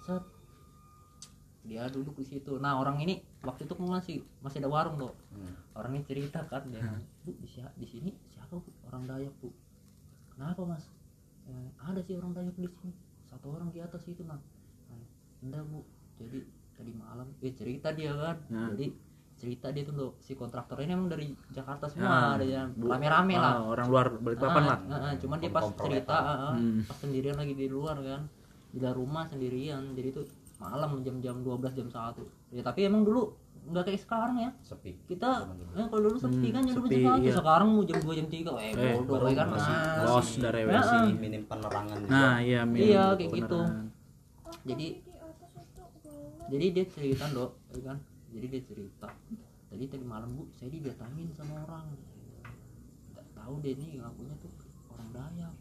[0.00, 0.24] Set.
[1.62, 2.52] Dia duduk di situ.
[2.56, 5.14] Nah orang ini waktu itu masih masih ada warung dok.
[5.30, 5.54] Hmm.
[5.74, 6.80] orang ini cerita kan dia
[7.20, 8.64] bu di, si- di sini siapa bu?
[8.84, 9.50] Orang Dayak bu.
[10.30, 10.88] Kenapa mas?
[11.44, 12.92] "Eh, ada sih orang Dayak di sini.
[13.26, 14.40] Satu orang di atas itu nah
[14.88, 15.04] "Eh,
[15.42, 15.84] enggak bu.
[16.16, 16.38] Jadi
[16.72, 18.36] tadi malam eh cerita dia kan.
[18.48, 18.72] Nah.
[18.72, 18.88] jadi
[19.46, 23.52] cerita dia tuh si kontraktor ini emang dari Jakarta Ah, semua ada yang rame-rame lah.
[23.52, 24.78] ah, orang luar Balikpapan Ah, lah.
[24.84, 26.82] ah, ah, cuman dia pas cerita ah, ah, Hmm.
[26.82, 28.26] pas sendirian lagi di luar kan
[28.66, 30.26] di dalam rumah sendirian jadi tuh
[30.58, 34.50] malam jam-jam 12 jam 1 ya tapi emang dulu nggak kayak sekarang ya.
[34.62, 34.94] Sepi.
[35.04, 35.42] Kita
[35.74, 37.34] eh, kalau dulu sepi Hmm, kan jam 12 sepi, jam 1 iya.
[37.36, 39.46] sekarang mau jam 2 jam 3 eh, Eh, bodoh baru ya kan.
[39.48, 42.10] masih- Ah, Los dari Ah, WC masih minim penerangan juga.
[42.12, 42.78] Nah iya Min.
[42.80, 43.58] Iya, kayak gitu.
[43.60, 43.86] Beneran.
[44.64, 44.86] jadi
[46.46, 47.98] jadi dia cerita dok ya kan
[48.36, 49.08] jadi dia cerita
[49.66, 51.88] tadi tadi malam bu saya didatangin sama orang.
[53.16, 54.52] Nggak tahu deh nih ngakunya tuh
[54.92, 55.54] orang Dayak.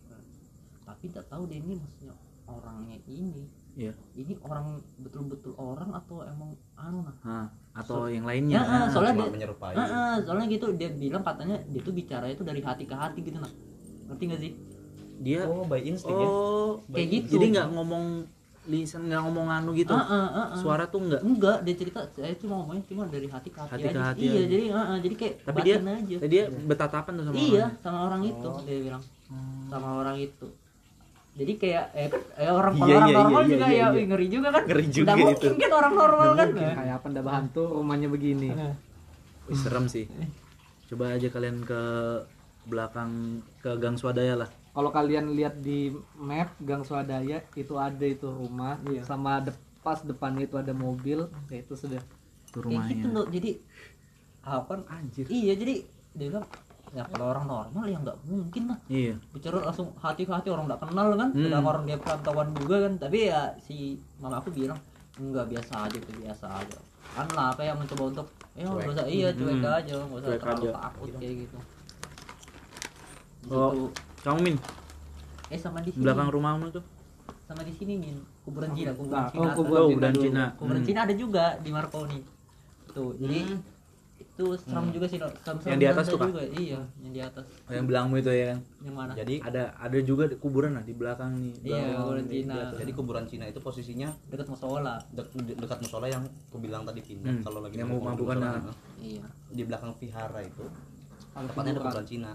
[0.85, 2.13] Tapi tak tahu deh ini maksudnya
[2.45, 3.47] orangnya ini.
[3.75, 3.91] Iya.
[4.15, 7.15] ini orang betul-betul orang atau emang anu nah?
[7.27, 8.55] Nah, atau So- yang ya, lainnya?
[8.63, 9.75] Ah, Ah, soalnya dia, menyerupai.
[9.75, 13.19] Ah, ah, soalnya gitu dia bilang katanya dia tuh bicara itu dari hati ke hati
[13.19, 13.51] gitu nah.
[14.07, 14.51] Ngerti gak sih?
[15.19, 16.27] Dia oh by instinct ya?
[16.27, 17.35] Oh kayak gitu.
[17.35, 18.05] jadi nggak ngomong
[18.65, 20.57] lisan nggak ngomong anu gitu Ah, ah, ah, ah.
[20.57, 23.83] suara tuh nggak enggak dia cerita saya cuma ngomongnya cuma dari hati ke hati, Hati
[23.83, 24.45] ke aja hati iya aja.
[24.47, 27.73] jadi ah, ah, jadi kayak Tapi dia- aja dia bertatapan tuh sama iya orang.
[27.79, 28.61] sama orang itu Oh.
[28.61, 29.65] dia bilang Hmm.
[29.67, 30.47] sama orang itu
[31.35, 33.87] jadi kayak eh, eh orang Iya, orang iya, normal iya, juga iya, ya iya.
[33.91, 35.25] wih, ngeri juga kan Ngeri juga Nggak itu.
[35.25, 38.49] mungkin kan orang normal kan Mungkin kayak apa ndak hantu rumahnya begini
[39.45, 40.05] Wih, serem sih
[40.85, 41.81] coba aja kalian ke
[42.63, 43.11] belakang
[43.59, 48.75] ke Gang Swadaya lah kalau kalian lihat di map Gang Swadaya itu ada itu rumah.
[48.83, 49.01] Iya.
[49.01, 52.01] sama de- pas depannya itu ada mobil kayak itu sudah.
[52.45, 53.51] Itu kayak gitu rumahnya loh jadi
[54.43, 55.25] apa anjir.
[55.25, 55.75] Iya jadi
[56.13, 56.47] dia bilang
[56.91, 58.79] ya kalau orang normal ya nggak mungkin lah.
[58.85, 59.15] Iya.
[59.29, 61.29] Bicara langsung hati ke hati orang nggak kenal kan.
[61.29, 61.45] Hmm.
[61.45, 62.93] udah orang dia perantauan juga kan.
[62.97, 63.75] Tapi ya si
[64.17, 64.79] mama aku bilang
[65.15, 66.77] enggak biasa aja tuh biasa aja.
[67.13, 69.71] Kan lah apa yang mencoba untuk ya nggak usah iya cuek Hmm.
[69.73, 70.73] aja nggak usah Cuek terlalu aja.
[70.81, 71.57] takut kayak gitu.
[73.47, 73.87] Oh.
[74.25, 74.55] Kamu min?
[75.47, 76.01] Eh sama di sini.
[76.01, 76.83] Belakang rumahmu tuh.
[77.45, 78.17] Sama di sini min.
[78.41, 79.41] Kuburan Cina kuburan Nah, Cina.
[79.43, 80.23] oh, kuburan oh dulu.
[80.23, 80.43] Cina.
[80.55, 80.87] Kuburan Hmm.
[80.87, 82.19] Cina ada juga di Marconi
[82.87, 83.43] tuh jadi
[84.15, 86.27] itu serem juga sih serem Yang di atas tuh, Kak?
[86.29, 87.43] juga iya yang di atas.
[87.65, 88.59] Oh, yang belakangmu itu ya kan?
[88.79, 89.11] Yang mana?
[89.13, 91.53] Jadi ada ada juga kuburan lah di belakang nih.
[91.61, 91.99] Iya belakang.
[91.99, 92.55] kuburan Cina.
[92.73, 94.95] jadi kuburan Cina itu posisinya dekat musola.
[95.09, 98.33] dek- de- dekat musola yang aku bilang tadi pindah Hmm, kalau lagi yang mau musola,
[98.37, 98.59] nah.
[98.63, 99.23] nah, iya.
[99.49, 100.63] Di belakang vihara itu
[101.33, 101.83] Ada tepatnya ada kuburan.
[101.91, 102.31] kuburan Cina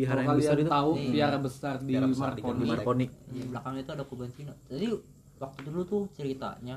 [0.00, 0.68] vihara yang besar itu.
[0.68, 1.10] tahu Iya.
[1.10, 2.58] biara besar di Biara besar di Marconi.
[2.58, 3.06] Di Marconi.
[3.26, 4.86] Di belakangnya itu ada kuburan Cina jadi
[5.36, 6.76] waktu dulu tuh ceritanya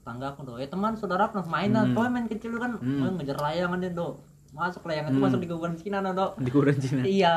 [0.00, 1.84] tangga aku do eh teman saudara pernah mainan.
[1.86, 1.94] Hmm.
[1.94, 3.16] kau main kecil kan Hmm.
[3.16, 4.08] Ngejar layangan dia do
[4.50, 5.26] masuk layangan itu Hmm.
[5.26, 7.34] masuk di kuburan Cina no, do di kuburan Cina iya.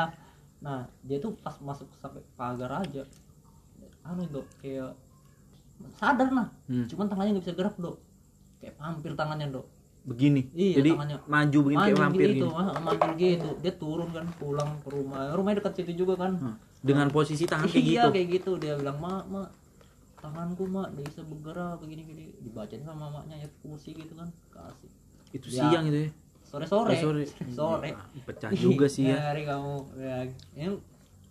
[0.58, 3.04] Nah dia tuh pas masuk sampai pagar aja
[4.02, 4.92] anu do kayak
[5.94, 6.84] sadar nah Hmm.
[6.86, 7.96] cuman tangannya nggak bisa gerak do
[8.58, 9.62] kayak hampir tangannya do
[10.04, 10.42] begini.
[10.52, 11.18] Iya, jadi tangannya.
[11.24, 13.50] maju begini kayak Maju vampir gitu, gitu ah, maju gitu.
[13.64, 15.18] Dia turun kan pulang ke rumah.
[15.32, 16.32] Rumahnya dekat situ juga kan.
[16.36, 16.56] Hmm.
[16.84, 18.08] dengan posisi tangan kayak iya gitu.
[18.12, 18.50] kayak gitu.
[18.60, 19.48] Dia bilang mak mak
[20.20, 22.24] tanganku mak nggak bisa bergerak begini gini.
[22.44, 24.28] Dibacain sama mamanya ya kursi gitu kan.
[24.52, 24.92] Kasih.
[25.32, 25.72] Itu Ya.
[25.72, 26.10] siang itu ya?
[26.44, 26.92] Sore sore.
[26.92, 27.24] Eh, sore.
[27.48, 27.90] sore
[28.28, 29.32] pecah juga sih ya.
[29.32, 29.74] Hari kamu.
[29.96, 30.16] Ya.
[30.52, 30.76] Ini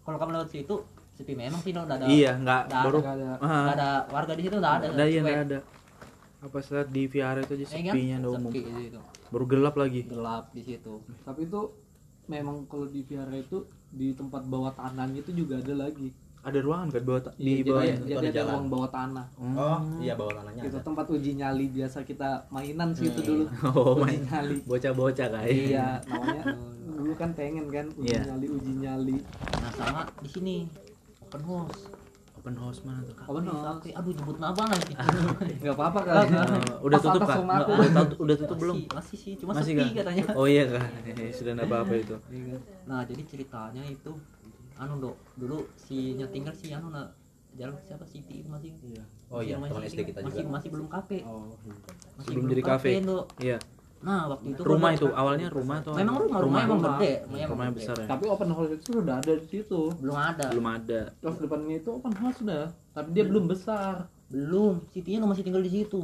[0.02, 0.76] kalau kamu lewat situ
[1.14, 2.98] sepi memang sih udah ada iya nggak baru.
[3.06, 3.30] Nggak ada.
[3.38, 5.06] ah, ada warga di situ nggak ada.
[5.06, 5.60] Iya nggak ada
[6.44, 7.84] apa saat di VR itu aja Eh, kan?
[7.90, 8.92] sepinya ada umum sepi
[9.30, 10.02] baru gelap lagi.
[10.06, 10.94] Gelap di situ.
[11.24, 11.62] Tapi itu
[12.26, 16.12] memang kalau di Vihara itu di tempat bawah tanahnya itu juga ada lagi.
[16.42, 19.26] Ada ruangan kan bawah Iya, di bawah jadi, itu jadi ada ruang bawah tanah.
[19.40, 20.84] Oh iya bawah tanahnya itu ada.
[20.84, 23.28] tempat uji nyali biasa kita mainan sih itu Hmm.
[23.30, 23.44] dulu.
[23.72, 24.22] Oh uji main.
[24.22, 24.56] nyali.
[24.62, 25.48] Bocah-bocah kayak.
[25.48, 26.44] Iya namanya
[26.94, 28.22] dulu kan pengen kan uji Iya.
[28.28, 29.18] nyali uji nyali.
[29.56, 30.56] Nah sama di sini
[31.22, 31.80] open house
[32.44, 33.80] open house mana tuh Open house.
[33.80, 34.92] Oke, aduh nyebut nama lagi
[35.64, 36.16] nggak apa-apa kan
[36.76, 38.76] Oh, udah tutup kan udah, tutup- udah tutup belum?
[38.92, 40.24] Masih, sih cuma masih sepi kan katanya.
[40.36, 40.84] Oh iya kan
[41.32, 42.16] sudah nggak apa-apa itu.
[42.84, 44.12] Nah jadi ceritanya itu
[44.76, 47.16] anu dok dulu si tinggal si anu nak
[47.56, 48.04] jalan siapa?
[48.04, 48.76] Siti itu masih.
[49.32, 50.52] Oh iya masih teman SD kita masih, juga.
[50.52, 51.18] masih belum kafe.
[51.24, 51.48] Oh
[52.20, 52.90] masih Sebelum jadi kafe.
[53.00, 53.26] Dok.
[53.40, 53.58] iya
[54.04, 56.96] nah waktu itu rumah itu awalnya rumah atau memang rumah rumah, emang rumah.
[57.00, 57.80] gede emang rumahnya gede.
[57.80, 58.08] besar ya?
[58.12, 59.82] Tapi open house itu sudah ada di situ.
[60.04, 60.46] Belum ada.
[60.52, 61.02] Belum ada.
[61.24, 64.12] Terus depannya itu open house sudah tapi dia belum besar.
[64.28, 66.04] Belum Sitinya masih tinggal di situ.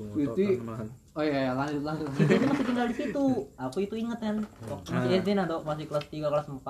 [0.00, 0.88] Belum malahan.
[1.12, 2.08] oh iya iya, lanjut lanjut.
[2.16, 3.24] Sitinya masih tinggal di situ.
[3.60, 5.20] Aku itu inget kan waktu masih Ah.
[5.20, 6.64] SD nah dok masih kelas 3 kelas 4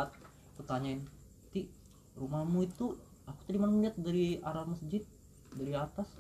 [0.59, 1.07] aku tanyain
[1.55, 1.71] Ti
[2.19, 5.07] rumahmu itu aku tadi mana melihat dari arah masjid
[5.55, 6.11] dari atas.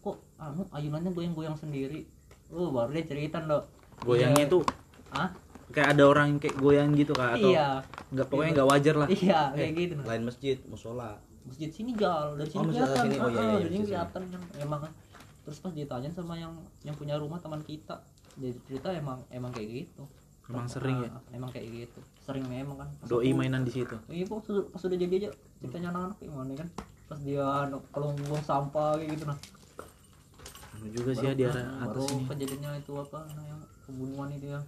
[0.00, 2.08] Kok anu ayunannya goyang-goyang sendiri
[2.54, 3.66] oh baru dia cerita dok
[4.00, 4.58] goyangnya itu
[5.10, 5.30] ah
[5.70, 7.82] kayak ada orang yang kayak goyang gitu kak atau iya.
[8.14, 9.08] nggak pokoknya nggak wajar lah.
[9.10, 11.18] Iya kayak gitu lain masjid musola.
[11.44, 13.04] Masjid sini jal dari sini Oh, kelihatan.
[13.04, 13.16] sini.
[13.18, 14.92] Oh, iya, Ah, iya, dari sini masjid kelihatan kan emang kan.
[15.42, 19.68] Terus pas ditanya sama yang yang punya rumah teman kita dia cerita emang emang kayak
[19.82, 20.02] gitu.
[20.46, 21.10] Emang sering ya?
[21.10, 22.00] Ah, emang kayak gitu.
[22.22, 22.88] Sering memang kan.
[22.94, 23.96] Pas doi aku- mainan di situ?
[24.06, 26.68] Iya pas, sudah- pas udah jadi aja ceritanya anak-anak gimana kan.
[27.04, 29.38] Pas dia anu, kalau buang sampah kayak gitu nah
[30.74, 32.24] Anu juga sih ya di arah baru atas ini.
[32.26, 34.60] kejadiannya itu apa nah, yang pembunuhan itu ya.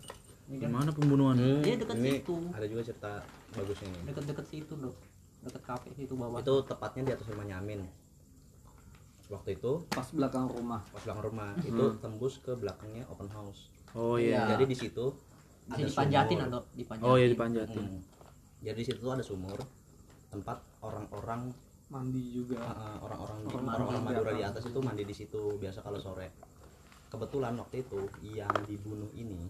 [0.46, 1.34] Ini kan gimana pembunuhan?
[1.34, 2.36] Hmm, Iya, dekat ini situ.
[2.54, 3.12] ada juga cerita
[3.52, 4.96] bagusnya nih deket-deket situ dok.
[5.42, 7.80] Deket kafe situ bawah itu tepatnya di atas rumahnya Amin.
[9.26, 10.86] Waktu itu pas belakang rumah.
[10.86, 11.50] Pas belakang rumah.
[11.60, 13.74] Itu tembus ke belakangnya open house.
[13.92, 14.54] Oh Iya.
[14.54, 15.10] jadi di situ
[15.66, 16.46] ada dipanjatin sumur.
[16.48, 17.10] atau dipanjatin.
[17.10, 17.82] Oh iya dipanjatin.
[17.82, 18.00] Hmm.
[18.56, 19.58] jadi di situ ada sumur
[20.28, 21.50] tempat orang-orang
[21.88, 25.42] mandi juga uh, uh, orang-orang mandi orang-orang di Madura di atas itu mandi di situ
[25.54, 26.34] biasa kalau sore
[27.06, 29.46] kebetulan waktu itu yang dibunuh ini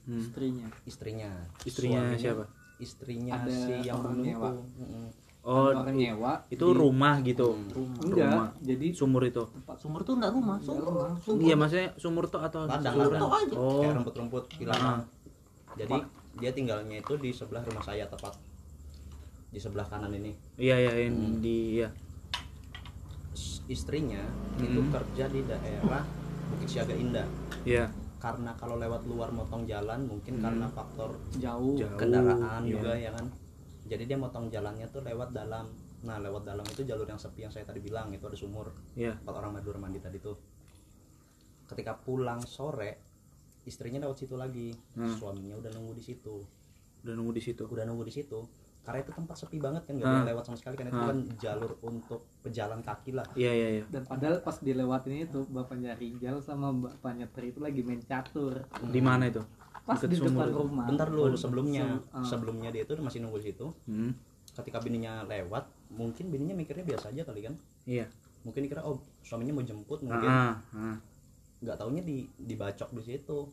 [0.00, 0.16] Hmm.
[0.18, 1.28] istrinya istrinya
[1.60, 2.44] Istrinya Suaminya- siapa?
[2.78, 4.50] istrinya Ada si yang orang bunuh nyewa.
[4.80, 5.06] Mm-mm.
[5.42, 7.68] oh orang nyewa itu di- rumah gitu Hmm.
[7.70, 8.48] rumah enggak rumah.
[8.58, 11.10] jadi sumur itu tempat sumur tuh enggak rumah Enggak sumur rumah.
[11.38, 13.20] iya maksudnya sumur tuh atau Ladang, saluran?
[13.20, 13.32] ladang.
[13.38, 13.54] aja.
[13.54, 15.00] oh kayak rumput-rumput hilang Ah.
[15.76, 15.96] jadi
[16.34, 18.32] dia tinggalnya itu di sebelah rumah saya tepat
[19.50, 20.32] di sebelah kanan ini.
[20.56, 21.42] Iya iya yang Hmm.
[21.42, 21.82] di
[23.30, 24.22] S- istrinya
[24.56, 24.90] itu Hmm.
[24.90, 26.02] kerja di daerah
[26.50, 27.26] Bukit Siaga Indah.
[27.62, 27.90] Iya.
[28.18, 30.44] Karena kalau lewat luar motong jalan mungkin Hmm.
[30.44, 31.78] karena faktor jauh.
[31.78, 31.98] Jauh.
[31.98, 32.70] kendaraan iya.
[32.70, 33.26] juga ya kan?
[33.86, 35.66] Jadi dia motong jalannya tuh lewat dalam.
[36.00, 38.70] Nah lewat dalam itu jalur yang sepi yang saya tadi bilang itu ada sumur.
[38.94, 39.18] Iya.
[39.18, 40.38] Tempat orang Madura mandi tadi tuh.
[41.66, 43.02] Ketika pulang sore
[43.62, 44.74] istrinya lewat situ lagi.
[44.94, 45.10] Hmm.
[45.10, 46.36] suaminya udah nunggu di situ.
[47.02, 47.62] Udah nunggu di situ?
[47.66, 48.40] Udah nunggu di situ
[48.80, 50.10] karena itu tempat sepi banget kan nggak Ah.
[50.10, 51.08] ada yang lewat sama sekali kan itu Ah.
[51.08, 53.26] kan jalur untuk pejalan kaki lah.
[53.34, 53.84] Iya iya iya.
[53.86, 58.64] Dan padahal pas dilewatin itu bapaknya Rijal sama bapaknya Tri itu lagi main catur.
[58.82, 59.44] Di mana itu?
[59.80, 60.42] Pas Deket di sumur.
[60.42, 60.84] depan rumah.
[60.86, 62.00] Bentar Oh, dulu sebelumnya.
[62.10, 62.22] Ah.
[62.22, 63.68] sebelumnya dia itu masih nunggu di situ.
[63.86, 64.12] Hmm.
[64.50, 67.54] ketika bininya lewat mungkin bininya mikirnya biasa aja kali kan?
[67.86, 68.10] Iya.
[68.42, 70.26] Mungkin dikira oh suaminya mau jemput mungkin.
[70.26, 70.96] Ah, ah.
[71.60, 73.46] nggak taunya di dibacok di situ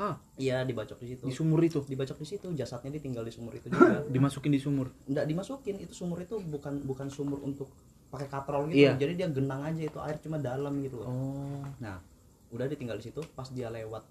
[0.00, 1.28] Hah, iya dibacok di situ.
[1.28, 1.84] Di sumur itu?
[1.84, 4.00] Dibacok di situ jasadnya ditinggal di sumur itu juga.
[4.16, 4.88] Dimasukin di sumur?
[5.04, 5.76] Nggak dimasukin.
[5.76, 7.68] Itu sumur itu bukan bukan sumur untuk
[8.10, 8.90] pakai katrol gitu.
[8.90, 8.98] Iya.
[8.98, 11.62] jadi dia genang aja itu air cuma dalam gitu oh.
[11.78, 12.02] Nah
[12.50, 14.02] udah ditinggal di situ pas dia lewat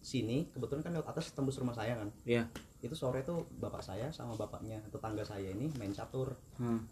[0.00, 2.08] sini kebetulan kan lewat atas tembus rumah saya kan.
[2.24, 2.48] Iya.
[2.80, 6.34] Itu sore tuh bapak saya sama bapaknya tetangga saya ini main catur.
[6.56, 6.88] Hmm.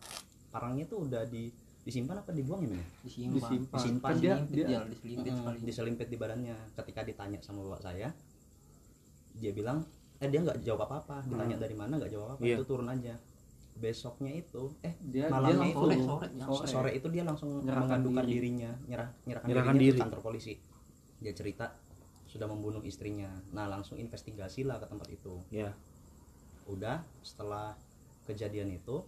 [0.48, 1.52] parangnya tuh udah di
[1.88, 2.84] disimpan apa dibuang ya Min?
[3.00, 4.04] disimpan disimpan Disimpan.
[4.04, 7.80] kan dia diselimpit dia ya diselimpit Mm, sekali diselimpit di badannya ketika ditanya sama bapak
[7.82, 8.08] saya
[9.34, 12.56] dia bilang eh dia nggak jawab apa apa ditanya dari mana nggak jawab apa Iya.
[12.58, 13.14] itu turun aja
[13.74, 16.66] besoknya itu eh dia dia malamnya langsung itu sore, sore, sore.
[16.68, 18.32] sore itu dia langsung mengadukan diri.
[18.34, 19.96] dirinya nyerah nyerahkan, Menyerahkan dirinya diri.
[19.96, 20.52] ke kantor polisi
[21.18, 21.66] dia cerita
[22.26, 25.70] sudah membunuh istrinya nah langsung investigasi lah ke tempat itu ya
[26.66, 27.72] udah setelah
[28.26, 29.00] kejadian itu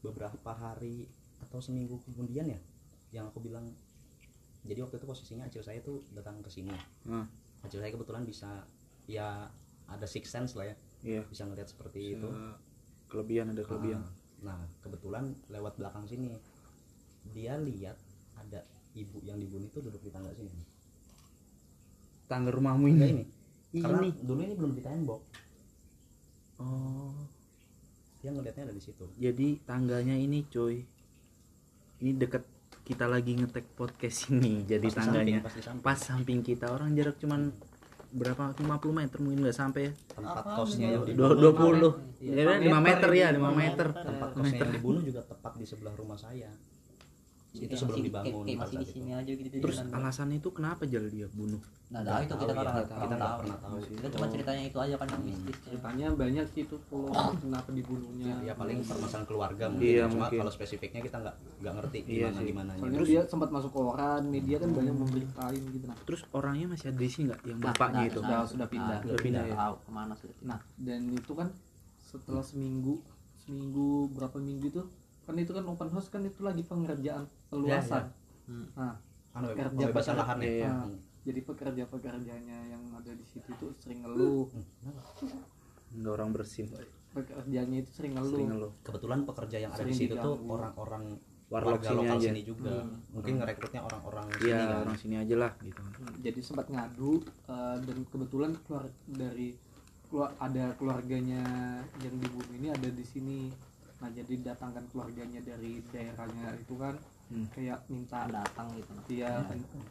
[0.00, 1.06] beberapa hari
[1.40, 2.60] atau seminggu kemudian ya
[3.10, 3.68] yang aku bilang
[4.64, 6.72] jadi waktu itu posisinya acil saya tuh datang ke sini.
[7.08, 7.24] Nah,
[7.64, 8.68] acil saya kebetulan bisa
[9.08, 9.48] ya
[9.88, 10.76] ada six sense lah ya.
[11.00, 11.22] Iya.
[11.26, 12.28] Bisa ngeliat seperti itu.
[12.28, 12.58] Se-
[13.08, 14.04] kelebihan ada kelebihan.
[14.04, 14.12] Ah,
[14.52, 16.36] nah kebetulan lewat belakang sini
[17.32, 17.96] dia lihat
[18.36, 20.52] ada ibu yang dibunuh itu duduk di tangga sini.
[22.28, 23.24] Tangga rumahmu Enggak ini
[23.74, 23.82] ini.
[23.82, 25.20] Karena dulu ini belum di tembok.
[26.60, 27.16] Oh.
[28.20, 29.08] Dia ngelihatnya ada di situ.
[29.16, 30.84] Jadi tangganya ini cuy
[32.00, 32.44] ini deket
[32.82, 35.84] kita lagi ngetek podcast ini jadi Pas di tangganya samping, pas di samping.
[35.84, 37.52] pas samping kita orang jarak cuman
[38.10, 39.92] berapa 50 meter mungkin nggak sampai ya?
[40.10, 41.92] Tempat kosnya yang Dua- puluh.
[42.18, 43.86] Ya lima meter ya lima Lima meter.
[43.86, 46.50] Tempat kosnya yang dibunuh juga tepat di sebelah rumah saya
[47.52, 49.18] itu Kayak sebelum masih- dibangun kayak, kayak masih di sini itu.
[49.18, 49.90] aja gitu terus jalan.
[49.92, 52.62] alasannya itu kenapa jal dia bunuh nah tahu itu kita Tahu, ya.
[52.62, 56.06] nggak kita tahu nggak pernah tahu kita cuma ceritanya itu aja kan yang mistis ceritanya
[56.12, 60.04] banyak sih itu kalau kenapa dibunuhnya ya paling permasalahan keluarga mungkin Iya, ya.
[60.06, 60.38] cuma mungkin.
[60.38, 62.46] kalau spesifiknya kita nggak nggak ngerti Iya gimana sih.
[62.46, 66.86] gimana soalnya dia sempat masuk koran media kan banyak memberitain gitu nah terus orangnya masih
[66.86, 68.96] ada di sini nggak yang Nah, bapaknya nah, itu Sudah- sudah pindah.
[68.96, 71.48] Nah, Sudah pindah tahu ke mana sudah nah dan itu kan
[72.00, 73.02] setelah seminggu
[73.40, 74.82] seminggu berapa minggu itu
[75.30, 78.10] kan itu kan open house kan itu lagi pengerjaan peluasan.
[78.44, 78.66] Hmm.
[78.74, 78.98] nah
[79.30, 80.74] anu, Kerja pekerja- ya.
[80.74, 80.98] Hmm.
[81.22, 84.50] jadi pekerja pekerjanya yang ada di situ itu sering ngeluh.
[85.94, 86.66] Nggak orang bersin.
[87.10, 88.34] Pekerjanya itu sering ngeluh.
[88.34, 88.72] Sering ngeluh.
[88.82, 91.04] Kebetulan pekerja yang ada di Sering situ tuh orang-orang
[91.50, 92.28] Warlock warga sini lokal aja.
[92.30, 92.74] sini juga.
[93.10, 94.78] Mungkin ngerekrutnya orang-orang sini iya kan.
[94.82, 95.82] orang sini aja lah gitu.
[96.22, 97.12] Jadi sempat ngadu
[97.46, 99.48] eh, dan kebetulan keluar dari
[100.06, 101.42] keluar ada keluarganya
[102.02, 103.50] yang dibunuh ini ada di sini
[104.00, 106.96] nah jadi datangkan keluarganya dari daerahnya itu kan
[107.30, 107.46] Hmm.
[107.54, 108.90] kayak minta datang gitu.
[108.90, 109.04] Nah.
[109.06, 109.30] dia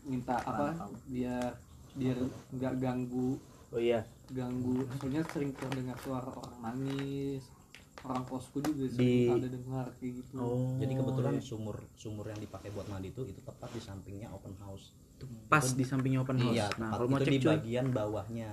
[0.03, 0.75] minta apa
[1.07, 1.55] biar
[1.95, 2.17] biar
[2.51, 3.39] nggak ganggu.
[3.71, 4.03] Oh iya.
[4.27, 4.83] Ganggu.
[4.99, 7.47] Soalnya sering terdengar suara orang nangis.
[7.99, 10.35] Orang kosku juga Di- sering ada dengar kayak gitu.
[10.35, 10.75] Oh.
[10.79, 11.43] Jadi kebetulan iya.
[11.43, 14.91] sumur sumur yang dipakai buat mandi itu itu tepat di sampingnya open house.
[15.47, 16.55] Pas di sampingnya open house.
[16.55, 17.49] iya nah tepat kalau mau itu cek di cuy.
[17.55, 18.49] bagian bawahnya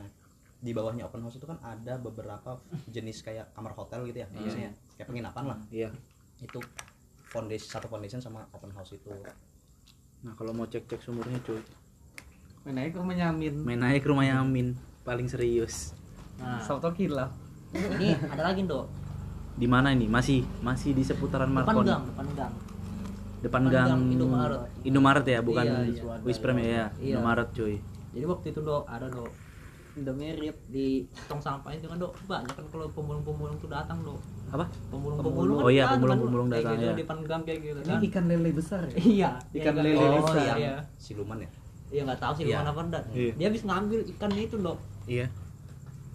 [0.56, 2.56] di bawahnya open house itu kan ada beberapa
[2.88, 5.58] jenis kayak kamar hotel gitu ya biasanya kayak penginapan lah.
[5.68, 5.90] Iya.
[6.40, 6.60] Itu
[7.28, 9.08] foundation satu foundation sama open house itu.
[10.24, 11.60] Nah kalau mau cek cek sumurnya cuy.
[12.66, 13.54] Main aja ke rumahnya Amin.
[13.62, 14.74] Main ke rumahnya Amin.
[15.06, 15.94] Paling serius.
[16.42, 16.58] Nah.
[16.64, 17.30] Sautokin lah.
[17.76, 19.06] Ini ada lagi dok
[19.56, 20.06] di mana ini?
[20.06, 21.88] Masih masih di seputaran depan Marconi.
[21.88, 22.54] gang depan gang.
[23.40, 24.60] Depan depan gang gang Indomaret.
[24.84, 26.14] Indomaret ya bukan Iya, iya.
[26.22, 26.64] Wisprem ya
[27.00, 27.16] Iya.
[27.16, 27.80] Indomaret cuy.
[28.12, 29.32] Jadi waktu itu dok ada dok
[29.96, 32.12] Indomerit di tong sampah itu kan dok?
[32.28, 34.20] Banyak kan kalau pemulung-pemulung tuh datang dok.
[34.52, 34.68] Apa?
[34.92, 36.92] Pemulung-pemulung Oh iya, kan pemulung-pemulung datang, gitu, ya.
[36.92, 38.00] di depan gang kayak gitu ini kan.
[38.12, 38.94] ikan lele besar ya?
[39.00, 40.56] Iya Ikan lele oh, besar.
[40.60, 41.48] iya, siluman ya?
[41.88, 42.56] Iya nggak tahu sih Iya.
[42.60, 43.02] mana apa enggak.
[43.16, 43.32] Iya.
[43.40, 44.78] dia habis ngambil ikan itu dok.
[45.08, 45.26] Iya.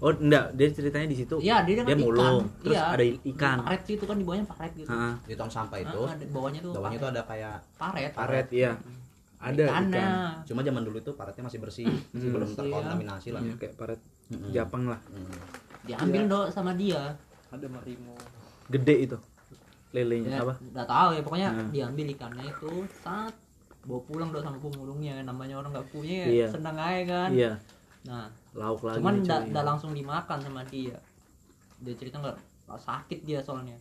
[0.01, 1.35] Oh enggak dia ceritanya di situ.
[1.41, 2.61] Iya dia dengan mulung ikan.
[2.61, 2.93] terus iya.
[2.93, 3.57] ada ikan.
[3.65, 4.89] Paret itu kan di bawahnya paret gitu.
[4.93, 5.13] Heeh.
[5.25, 6.01] di tong sampah itu?
[6.21, 8.11] Di bawahnya tuh bawahnya itu ada kayak paret.
[8.13, 8.71] Paret iya
[9.41, 9.97] ada Ikannya.
[9.97, 10.13] ikan
[10.45, 13.41] cuma zaman dulu itu paretnya masih bersih masih belum Bersih, terkontaminasi lah.
[13.41, 14.49] Iya, kayak paret Mm-mm.
[14.54, 14.99] Japang lah.
[15.10, 15.41] Hmm.
[15.82, 17.17] diambil dok sama dia.
[17.49, 18.13] Ada marimo
[18.69, 19.17] gede itu.
[19.91, 20.54] Lelenya ya, apa?
[20.56, 21.67] nggak tahu ya pokoknya Nah.
[21.67, 23.34] diambil ikannya itu saat
[23.82, 26.47] bawa pulang dok sama pemulungnya namanya orang nggak punya ya Iya.
[26.47, 27.30] senang aja kan?
[27.34, 27.51] Iya.
[28.08, 30.95] Nah lauk lagi cuman nggak langsung dimakan sama dia.
[31.82, 32.38] Dia cerita nggak
[32.71, 33.75] sakit dia soalnya.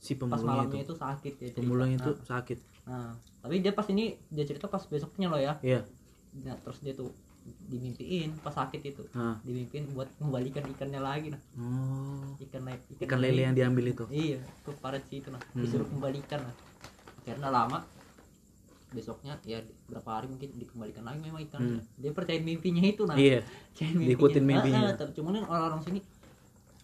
[0.00, 0.86] Si pas pemulungnya malamnya itu.
[0.86, 1.56] itu, sakit cerita.
[1.60, 2.58] pemulung itu nah, sakit.
[2.84, 3.12] Nah,
[3.44, 5.60] tapi dia pas ini dia cerita pas besoknya loh ya.
[5.60, 5.84] Iya.
[6.40, 7.12] Nah, terus dia tuh
[7.44, 9.36] dimimpiin pas sakit itu Nah.
[9.44, 12.32] dimimpiin buat mengembalikan ikannya lagi nah oh.
[12.40, 14.04] Ikan le- ikan lele yang diambil itu?
[14.08, 15.60] Iya ke paret situ nah Hmm.
[15.60, 16.56] disuruh kembalikan nah
[17.20, 17.84] karena lama
[18.88, 21.82] besoknya ya berapa hari mungkin dikembalikan lagi memang ikannya.
[21.98, 23.44] Dia percaya mimpinya itu nah iya.
[23.44, 24.80] Percaya diikutin Ah, mimpinya.
[24.86, 26.00] ah, tapi cuman kan orang-orang sini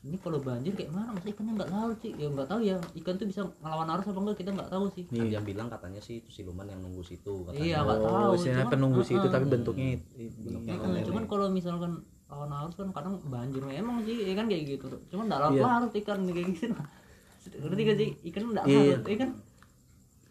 [0.01, 1.13] ini kalau banjir kayak mana?
[1.13, 2.77] Masa ikannya nggak laut sih ya nggak tahu ya.
[2.95, 5.05] Ikan tuh bisa ngelawan arus apa enggak kita nggak tahu sih.
[5.05, 5.29] Kan Iya.
[5.31, 7.61] dia bilang katanya sih itu siluman yang nunggu situ katanya.
[7.61, 8.15] Iya, nggak tahu.
[8.17, 10.09] oh istilahnya Cuman, penunggu situ tapi bentuknya it-
[10.39, 11.05] Bentuknya ikan lele.
[11.05, 11.93] cuman kalau misalkan
[12.27, 14.87] lawan arus kan kadang banjir emang sih ya kan kayak gitu.
[15.09, 15.65] Cuman nggak larut Iya.
[15.67, 16.65] larut ikan kayak gitu.
[16.71, 16.87] Nah
[17.61, 18.09] ngerti gak sih?
[18.25, 18.81] Ikan nggak Iya.
[18.97, 19.31] larut ya kan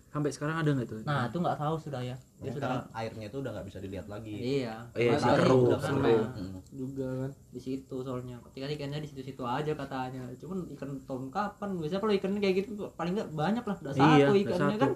[0.10, 2.86] sampai sekarang ada nggak tuh nah itu nggak tahu sudah ya dia Ya, sudah sekarang
[2.96, 6.16] airnya itu udah nggak bisa dilihat lagi iya Iya, Makanya sih, seru, udah seru.
[6.30, 6.56] Hmm.
[6.72, 11.70] juga kan di situ soalnya ketika ikannya di situ-situ aja katanya cuman ikan tahun kapan
[11.76, 14.82] biasanya kalau ikannya kayak gitu paling nggak banyak lah udah Iya, satu ikannya satu.
[14.82, 14.92] kan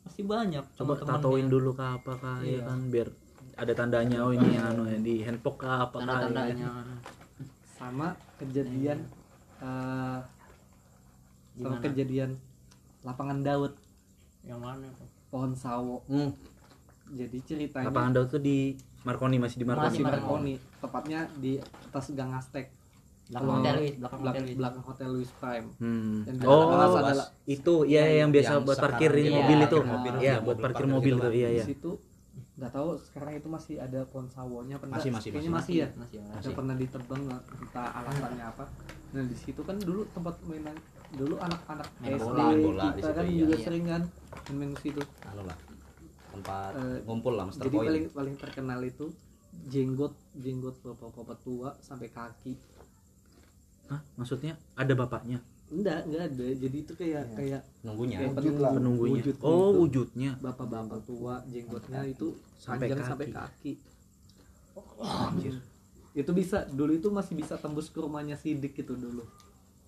[0.00, 2.60] masih banyak coba tatoin dulu ke apa kah ya Iya.
[2.62, 3.08] kan biar
[3.54, 6.18] ada tandanya oh ini anu ya di handpok kah apa kah ya kan?
[6.28, 6.68] tanda-tandanya
[7.70, 8.98] sama kejadian
[9.58, 10.18] eh
[11.54, 11.82] sama Gimana?
[11.82, 12.30] kejadian
[13.00, 13.72] lapangan Daud
[14.48, 16.32] yang mana tuh pohon sawo Hmm,
[17.10, 20.24] jadi ceritanya lapangan daud tuh di Marconi masih di Marconi masih Marconi.
[20.24, 22.66] Marconi tepatnya di atas Gang Aztek
[23.28, 26.16] belakang hotel Wis belakang belak- hotel belakang hotel Louis Prime Hmm.
[26.24, 29.76] Dan Oh, atas adalah itu ya yang biasa Yang buat parkirin iya, mobil itu.
[29.76, 31.30] parkir mobil, Iya, iya, buat parkir parkir mobil tuh.
[31.30, 31.64] Iya, di iya.
[31.66, 31.90] situ
[32.58, 35.54] nggak tahu sekarang itu masih ada pohon sawonya apa Masih, masih, Kayaknya masih.
[35.54, 36.42] masih ya masih ada.
[36.42, 38.64] yang pernah ditebang nggak entah alasannya apa
[39.08, 40.76] nah di situ kan dulu tempat mainan
[41.10, 43.38] dulu anak-anak Main SD bola, bola di kita situ, kan iya.
[43.38, 43.64] juga Iya.
[43.64, 44.02] sering kan
[44.50, 45.56] main ke situ anu lah
[46.28, 49.06] tempat Eh, ngumpul lah Master jadi Point paling paling terkenal itu
[49.64, 52.58] jenggot jenggot bapak-bapak tua sampai kaki
[53.86, 55.40] Hah, maksudnya ada bapaknya?
[55.68, 57.36] Enggak enggak ada jadi itu kayak Iya.
[57.36, 58.70] kayak nunggunya kayak Wujud lah.
[58.72, 59.78] penunggunya wujud oh gitu.
[59.78, 63.06] wujudnya bapak-bapak tua jenggotnya itu Sampai panjang kaki.
[63.06, 63.72] sampai kaki
[66.14, 69.22] itu bisa dulu itu masih bisa tembus ke rumahnya sidik itu dulu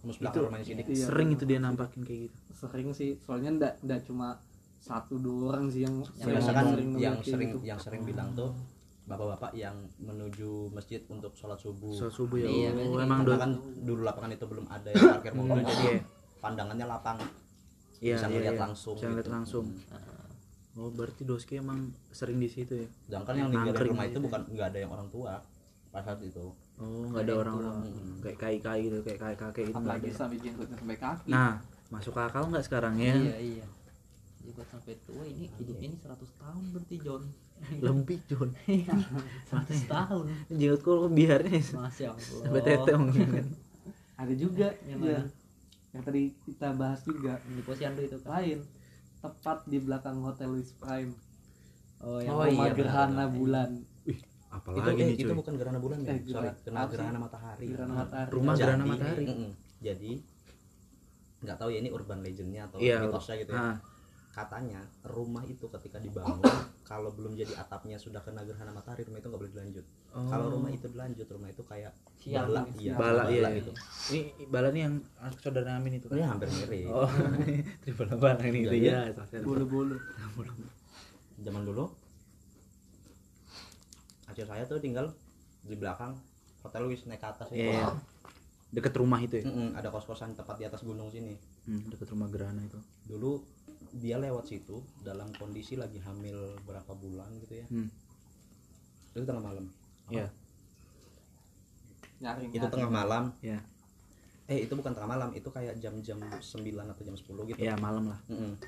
[0.01, 3.75] mus belakang rumahnya sidik Iya, sering itu dia nampakin kayak gitu sering sih soalnya ndak
[3.83, 4.39] ndak cuma
[4.79, 7.59] satu dua orang sih yang yang sering yang nemuin kayak sering gitu.
[7.63, 8.53] yang sering bilang tuh
[9.11, 11.91] bapak-bapak yang menuju masjid untuk sholat subuh.
[11.91, 13.51] Soal subuh ya Iya, oh, emang karena do kan
[13.83, 16.01] dulu lapangan itu belum ada yang parkir mobil Hmm, jadi iya.
[16.39, 17.19] pandangannya lapang.
[17.99, 18.63] Iya, bisa iya, ngeliat iya.
[18.63, 19.35] langsung Bisa ngeliat gitu.
[19.35, 19.67] langsung.
[20.79, 22.89] oh berarti Doski emang sering di situ ya?
[23.05, 24.25] Sedangkan yang tinggal di Nangkring rumah itu gitu.
[24.31, 25.33] bukan nggak ada yang orang tua
[25.91, 26.47] pas saat itu.
[26.79, 27.77] Oh nggak ada orang-orang
[28.23, 30.17] kayak kai kai gitu kayak kai kakek itu apalagi ada.
[30.17, 31.29] sampai jenggotnya sampai kaki.
[31.35, 31.59] Nah
[31.91, 33.13] masuk akal nggak sekarang ya?
[33.19, 33.67] Iya iya.
[34.41, 37.23] Juga sampai tua ini hidupnya ini 100 tahun berarti John
[37.69, 39.53] lebih John 100
[39.87, 40.25] tahun.
[40.49, 42.43] Jenggot kok biarnya masya Allah.
[42.45, 43.47] Sampai tete mungkin kan.
[44.21, 45.25] Ada juga Yang ya, mana?
[45.91, 47.41] yang tadi kita bahas juga.
[47.45, 48.59] Di posyandu itu kan lain
[49.21, 51.13] tepat di belakang hotel Louis Prime.
[52.01, 53.37] Oh yang yang rumah iya, gerhana benar-benar.
[53.37, 53.71] bulan.
[54.09, 56.11] Itu apalagi eh, nih itu bukan gerhana bulan ya?
[56.11, 57.65] Eh, sorry gerhana- gerhana matahari.
[57.69, 58.31] Gerhana matahari.
[58.33, 59.25] Rumah Jadi- gerhana matahari.
[59.81, 60.13] jadi
[61.41, 63.01] nggak tahu ya ini urban legendnya atau iya.
[63.01, 63.61] mitosnya gitu ya.
[63.61, 63.77] Ah,
[64.31, 66.39] katanya rumah itu ketika dibangun
[66.91, 69.87] kalau belum jadi atapnya sudah kena gerhana matahari rumah itu nggak boleh dilanjut.
[70.11, 70.27] Oh.
[70.27, 73.71] kalau rumah itu dilanjut rumah itu kayak Sial, bala iya bala iya gitu.
[74.11, 74.21] ini
[74.51, 74.95] bala nih yang
[75.39, 76.91] saudara Amin itu oh, ya hampir mirip.
[76.91, 77.07] Oh
[77.83, 79.43] triple bala ini itu Iya, ya salah.
[79.47, 79.97] bulu-bulu.
[81.41, 81.85] Zaman dulu
[84.31, 85.11] Aceh saya tuh tinggal
[85.67, 86.15] di belakang
[86.63, 87.67] hotel Louis naik ke atas itu.
[87.67, 87.89] Iya, iya.
[88.71, 89.45] deket rumah itu ya?
[89.51, 91.35] Mm-mm, ada kos-kosan tepat di atas gunung sini.
[91.67, 92.79] Hmm, deket rumah gerhana itu.
[93.03, 93.43] Dulu
[93.93, 97.89] dia lewat situ dalam kondisi lagi hamil berapa bulan gitu ya hmm.
[99.13, 99.67] itu tengah malam
[100.11, 100.27] Iya.
[102.21, 103.59] nyaring itu tengah malam ya
[104.47, 108.11] eh itu bukan tengah malam itu kayak jam-jam 9 atau jam 10 gitu ya malam
[108.11, 108.59] lah Mm-mm.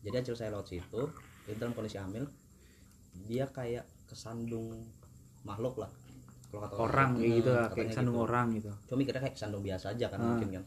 [0.00, 1.02] jadi acil saya lewat situ
[1.48, 2.28] itu dalam kondisi hamil
[3.24, 4.84] dia kayak kesandung
[5.42, 5.90] makhluk lah
[6.52, 8.26] kalau kata orang kayak gitu lah katanya kayak sandung gitu.
[8.28, 10.26] orang gitu cuma mikirnya kayak kesandung biasa aja kan Ah.
[10.28, 10.64] mungkin kan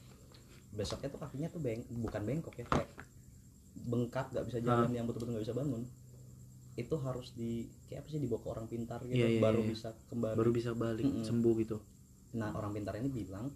[0.73, 2.89] besoknya tuh kakinya tuh beng bukan bengkok ya kayak
[3.83, 5.83] bengkak nggak bisa jalan yang betul-betul nggak bisa bangun
[6.73, 7.51] itu harus di
[7.85, 9.69] kayak apa sih dibawa ke orang pintar gitu Iya, iya, baru iya.
[9.69, 10.35] bisa kembali.
[10.35, 11.21] Baru bisa balik Mm-mm.
[11.21, 11.77] sembuh gitu.
[12.33, 13.53] Nah orang pintar ini bilang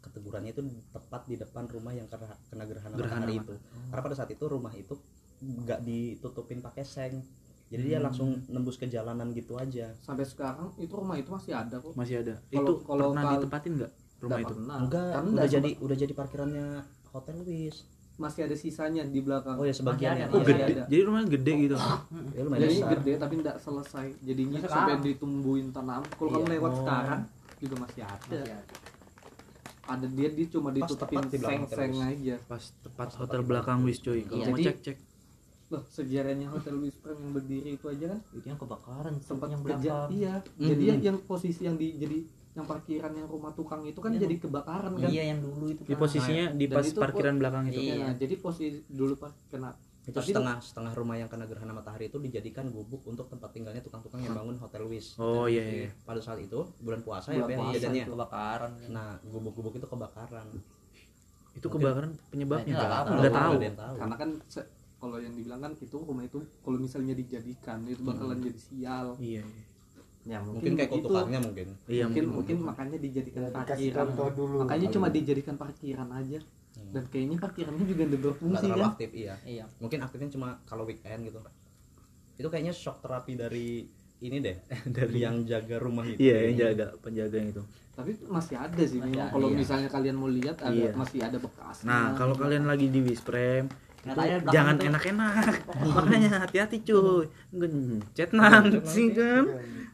[0.00, 3.54] ketegurannya itu tepat di depan rumah yang kena, kena gerhana, Gerhana matahari mat- itu.
[3.86, 4.94] Karena pada saat itu rumah itu
[5.40, 7.22] nggak ditutupin pakai seng.
[7.68, 8.04] Jadi dia Hmm.
[8.04, 9.94] langsung nembus ke jalanan gitu aja.
[10.00, 11.94] Sampai sekarang itu rumah itu masih ada kok.
[11.94, 12.42] Masih ada.
[12.44, 14.46] Kalau- itu kalau pernah kal- ditempatin nggak rumah itu?
[14.50, 14.76] pernah.
[14.80, 16.66] enggak Kan udah jadi udah jadi parkirannya
[17.08, 17.76] hotel Louis
[18.14, 19.56] masih ada sisanya di belakang.
[19.56, 20.26] Oh ya sebagian ya.
[20.28, 20.62] oh gede.
[20.70, 20.84] ada.
[20.86, 21.76] jadi rumahnya gede gitu.
[22.30, 22.90] Ya lumayan jadi besar.
[22.94, 24.06] gede tapi tidak selesai.
[24.20, 24.76] Jadinya Sekarang.
[24.84, 26.02] sampai ditumbuhin tanam.
[26.06, 26.52] Kalau kamu Iya.
[26.54, 26.78] lewat Oh.
[26.78, 27.20] sekarang
[27.58, 28.36] juga masih ada.
[28.36, 28.74] Masih ada.
[29.84, 31.98] ada dia dia cuma Pas ditutupin seng-seng terus.
[31.98, 32.34] aja.
[32.46, 34.46] Pas tepat hotel belakang wis coy kalau Iya.
[34.46, 34.98] mau Jadi- cek cek.
[35.68, 38.20] loh sejarahnya hotel Prime yang berdiri itu aja kan?
[38.30, 40.08] Itu yang kebakaran sempat yang belakang.
[40.12, 40.34] iya.
[40.54, 40.68] Mhm.
[40.68, 42.18] jadi yang, yang posisi yang di jadi
[42.52, 44.28] yang parkiran yang rumah tukang itu kan Iya.
[44.28, 45.08] jadi kebakaran kan?
[45.08, 46.00] Iya yang dulu itu di kan.
[46.00, 47.80] posisinya di Dan pas itu parkiran belakang itu.
[47.80, 47.94] Iya.
[47.98, 49.72] Nah, jadi posisi dulu pas kena.
[50.02, 53.78] Itu Tapi setengah setengah rumah yang kena gerhana matahari itu dijadikan gubuk untuk tempat tinggalnya
[53.80, 55.88] tukang-tukang yang bangun hotel Louis oh iya iya.
[56.02, 58.12] pada saat itu bulan puasa Bulan ya puasa kejadiannya itu.
[58.12, 58.88] Kebakaran kan.
[58.90, 60.46] nah gubuk-gubuk itu kebakaran.
[61.54, 63.54] Itu kebakaran penyebabnya Nggak tahu.
[63.70, 63.94] tahu.
[63.96, 64.30] karena kan
[64.98, 69.06] kalau yang dibilang kan itu rumah itu kalau misalnya dijadikan itu bakalan jadi sial.
[69.16, 69.64] Iya iya.
[70.22, 71.06] Ya mungkin kayak begitu.
[71.10, 71.66] kutukannya mungkin.
[71.86, 74.06] Iya mungkin mungkin, mungkin makanya dijadikan Ya, parkiran.
[74.32, 74.56] dulu.
[74.62, 76.40] Makanya cuma dijadikan parkiran aja.
[76.72, 76.88] Hmm.
[76.88, 78.96] dan kayaknya parkirannya juga nggak berfungsi kan?
[78.96, 79.36] aktif iya.
[79.44, 79.68] Iya.
[79.76, 81.36] Mungkin aktifnya cuma kalau weekend gitu.
[82.40, 83.84] Itu kayaknya shock terapi dari
[84.18, 84.56] ini deh
[84.96, 86.16] dari yang jaga rumah itu.
[86.16, 87.62] Iya yang jaga penjaga yang itu.
[87.92, 89.20] Tapi masih ada sih memang.
[89.20, 89.56] ada, kalau iya.
[89.60, 90.96] misalnya kalian mau lihat ada Iya.
[90.96, 91.86] masih ada bekasnya.
[91.92, 93.68] Nah kalau kalian lagi di Wisprem
[94.50, 95.54] Jangan enak-enak.
[95.94, 97.26] Makanya hati-hati cuy.
[97.54, 99.46] Gencet nanti kan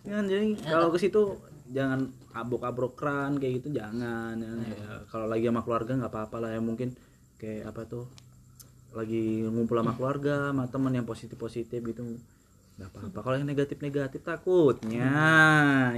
[0.09, 1.37] kan jadi kalau ke situ
[1.69, 4.41] jangan abrok-abrokran kayak gitu jangan.
[4.41, 6.97] Ya, ya, kalau lagi sama keluarga nggak apa-apa lah ya mungkin
[7.37, 8.05] kayak apa tuh
[8.97, 12.17] lagi ngumpul sama keluarga sama teman yang positif-positif gitu
[12.79, 13.19] nggak apa-apa.
[13.21, 15.11] Kalau yang negatif-negatif takutnya.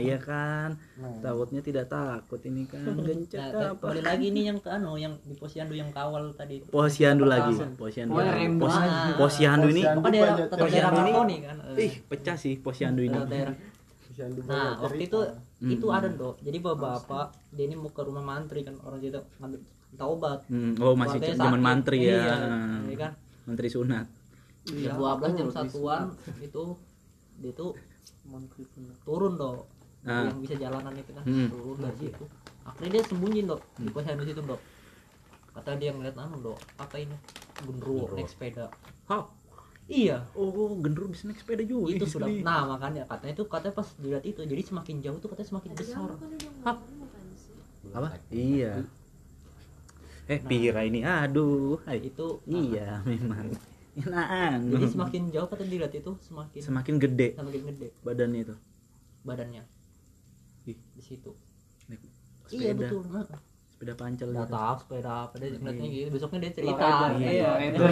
[0.00, 0.80] Ya kan?
[0.96, 1.12] Nah.
[1.20, 2.40] takutnya tidak takut.
[2.40, 3.84] Ini kan gencet nah, apa?
[3.84, 6.64] kembali lagi nih yang ke anu yang di posyandu yang kawal tadi.
[6.64, 7.52] Posyandu lagi.
[7.76, 8.24] posyandu Oh,
[8.58, 9.12] Pos- aja.
[9.14, 11.56] posyandu ini Posyandu apa daerah Posyandu ini- kan?
[11.70, 13.18] Eh, ih pecah sih posyandu ini.
[14.48, 15.20] Nah waktu itu
[15.60, 15.68] Hmm.
[15.70, 16.40] itu ada dok.
[16.40, 19.60] Jadi bapak-bapak dia ini mau ke rumah mantri kan orang situ ngambil
[19.92, 20.48] taubat.
[20.48, 22.16] Hmm, oh masih zaman mantri ya.
[22.16, 22.34] Iya,
[22.88, 23.12] iya kan?
[23.44, 24.19] Menteri sunat
[24.62, 26.02] Iya, jam 12 jam oh, satuan
[26.38, 26.64] itu
[27.36, 27.72] dia tuh
[29.02, 29.64] turun dok
[30.00, 30.24] Ah.
[30.24, 31.48] yang bisa jalanan itu kan Hmm.
[31.48, 32.24] turun dari situ
[32.62, 34.60] akhirnya dia sembunyi dok di posyandu situ dok
[35.50, 37.12] kata dia ngeliat anu dok apa ini
[37.58, 38.16] gendruwo Gendruwo.
[38.16, 38.72] naik sepeda
[39.06, 39.28] Hah?
[39.86, 41.90] iya Oh, gendru bisa naik sepeda juga.
[41.90, 45.48] itu sudah nah makanya katanya itu katanya pas dilihat itu jadi semakin jauh tuh katanya
[45.50, 46.08] semakin besar
[46.64, 46.76] Hah?
[47.90, 48.08] apa?
[48.30, 48.86] Iya.
[50.24, 51.76] Eh, Pira ini aduh.
[51.82, 52.06] Hai.
[52.06, 53.50] itu Iya, memang.
[54.06, 54.26] Nah,
[54.56, 58.54] jadi semakin jauh katanya dilihat itu semakin semakin gede semakin gede badannya itu.
[59.20, 59.62] badannya
[60.64, 60.78] Ih.
[60.90, 61.32] di situ
[61.86, 62.00] Naik
[62.48, 62.86] iya sepeda.
[62.86, 63.26] betul nah.
[63.70, 64.54] Sepeda pancal nggak gitu.
[64.54, 65.96] tahu sepeda apa dia ngeliatnya Iya.
[65.96, 67.82] gitu besoknya dia cerita Iya, iya itu.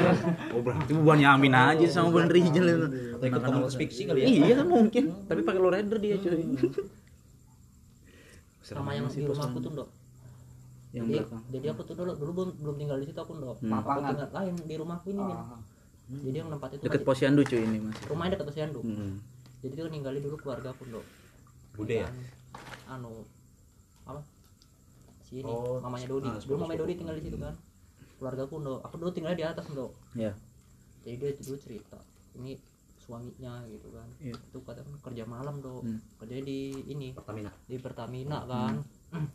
[0.51, 2.87] Oh, berarti bukan Yamin aja sama Bun Rijal itu.
[3.13, 5.03] atau ikut komunitas fiksi kali ya Iya, mungkin.
[5.25, 6.45] Tapi pakai lowrider dia, cuy.
[8.61, 9.89] sama yang di rumahku tuh dok
[10.91, 11.43] yang jadi, belakang.
[11.51, 13.73] jadi aku tuh dulu dulu belum, belum tinggal di situ aku dok Hmm.
[13.75, 15.39] aku tinggal lain di rumahku ini Min.
[16.09, 16.21] Ah.
[16.25, 17.97] jadi yang tempat itu Deket masih- posyandu cuy ini Mas.
[18.03, 18.81] rumahnya dekat posyandu.
[18.81, 19.21] Hmm.
[19.59, 21.05] jadi itu ninggalin dulu keluarga aku dok
[21.75, 22.09] bude ya?
[22.87, 23.23] Anu
[24.03, 24.25] apa?
[25.21, 26.27] Si ini Oh, mamanya Dodi.
[26.27, 26.81] ah, dulu mamanya.
[26.81, 27.55] Dodi tinggal di situ kan.
[28.17, 30.33] Keluarga aku aku dulu tinggal di atas dok Ya.
[31.03, 31.99] jadi dia dulu cerita
[32.35, 32.57] ini
[32.99, 34.09] suaminya gitu kan.
[34.19, 34.33] Iya.
[34.35, 36.01] itu katanya kerja malam dok Hmm.
[36.19, 37.53] kerja di ini Pertamina.
[37.63, 38.81] di Pertamina kan.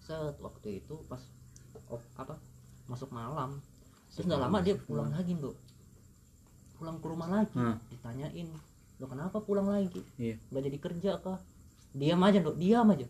[0.00, 1.20] Set waktu itu pas
[1.86, 2.38] op, apa
[2.86, 3.58] masuk malam.
[4.08, 5.54] Terus nggak lama dia pulang lagi dok
[6.80, 7.52] pulang ke rumah lagi?
[7.52, 7.76] Hmm.
[7.92, 8.48] ditanyain
[8.96, 10.00] lo kenapa pulang lagi?
[10.16, 10.40] Iya.
[10.48, 11.36] nggak jadi kerja kah?
[11.92, 13.04] Diam aja dok diam aja.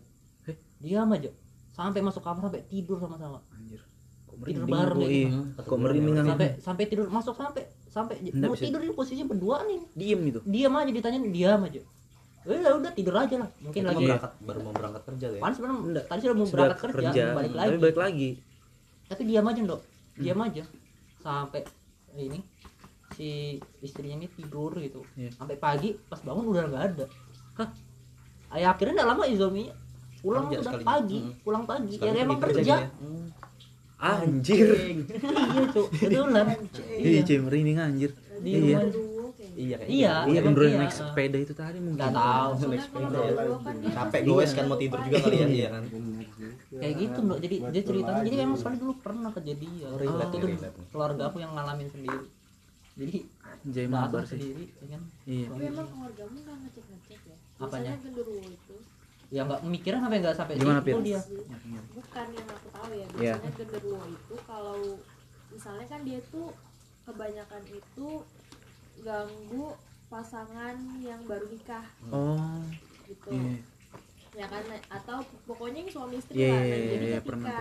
[0.51, 0.57] Eh?
[0.83, 1.31] diam aja.
[1.71, 3.39] Sampai masuk kamar sampai tidur sama-sama.
[3.55, 3.79] Anjir.
[4.27, 5.27] Kok Tidur merinding bareng kayak iya.
[5.31, 5.61] gitu.
[5.67, 8.63] Kok merinding sampai sampai tidur masuk sampai sampai Nggak mau bisa.
[8.67, 9.79] tidur ini posisinya berdua nih.
[9.95, 10.39] Diem itu.
[10.43, 11.81] diam aja ditanyain diam aja.
[12.41, 13.49] Udah udah tidur aja lah.
[13.61, 15.39] Mungkin lagi berangkat baru mau berangkat kerja ya?
[15.43, 17.67] Kan sebenarnya tadi sudah mau Sudah berangkat kerja, kerja, balik lagi.
[17.69, 18.29] tapi balik lagi.
[19.11, 19.81] tapi diam aja dok.
[20.17, 20.63] Diam aja.
[21.21, 21.61] Sampai
[22.17, 22.39] ini
[23.11, 23.29] si
[23.79, 25.29] istrinya ini tidur gitu Iya.
[25.31, 27.05] sampai pagi pas bangun udah nggak ada
[27.55, 27.69] hah
[28.49, 29.71] Ay, akhirnya nggak lama izominya
[30.19, 30.87] pulang udah sekalinya.
[30.87, 31.33] pagi Hmm.
[31.41, 32.77] pulang pagi Sekali ya emang kerja, gitu ya.
[32.93, 33.27] Hmm.
[33.97, 34.69] Anjir.
[34.73, 36.45] iya cuk betulan
[36.97, 38.11] Iya, cuy, merinding anjir.
[38.37, 38.79] di Iya.
[39.53, 39.77] iya Iya.
[39.85, 40.77] Iya, emang gendro iya.
[40.79, 41.95] naik sepeda itu tadi mungkin.
[41.97, 45.67] nggak tahu Soalnya kalau berdua kan capek goes kan mau tidur juga kali ya iya
[45.69, 45.83] kan
[46.73, 50.87] kayak gitu dok jadi dia ceritanya jadi emang sekali dulu pernah kejadian nih.
[50.87, 52.25] keluarga aku yang ngalamin sendiri
[52.93, 53.15] jadi
[53.61, 54.35] Anjay mabar sih.
[54.35, 55.45] sendiri ya kan Iya.
[55.47, 57.37] Tapi emang keluargamu nggak ngecek ngecek ya?
[57.57, 57.91] Apanya?
[57.91, 58.75] Biasanya genderuwo itu
[59.31, 60.95] ya nggak mikirin sampai nggak sampai Gimana, Pir?
[61.01, 61.21] dia
[61.89, 63.07] bukan yang aku tahu ya.
[63.13, 64.79] Biasanya genderuwo itu kalau
[65.47, 66.47] misalnya kan dia tuh
[67.03, 68.07] kebanyakan itu
[68.99, 69.67] ganggu
[70.07, 72.59] pasangan yang baru nikah Oh.
[73.05, 73.29] gitu.
[73.29, 73.55] Iya.
[74.31, 76.55] Ya kan atau pokoknya yang suami istri Iya, lah.
[76.55, 77.51] Nah, iya, jadi iya, ketika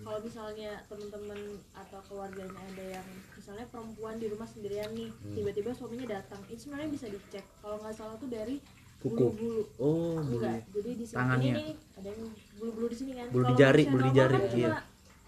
[0.00, 1.40] kalau misalnya temen-temen
[1.70, 5.34] atau keluarganya ada yang misalnya perempuan di rumah sendirian nih Hmm.
[5.38, 8.58] tiba-tiba suaminya datang itu sebenarnya bisa dicek kalau nggak salah tuh dari
[8.98, 9.14] Kuku.
[9.16, 10.42] bulu-bulu Oh, bulu.
[10.42, 11.46] enggak jadi di sini Tangannya.
[11.46, 12.22] ini nih ada yang
[12.58, 14.70] bulu-bulu di sini kan Bulu di jari, bulu di jari, kan iya.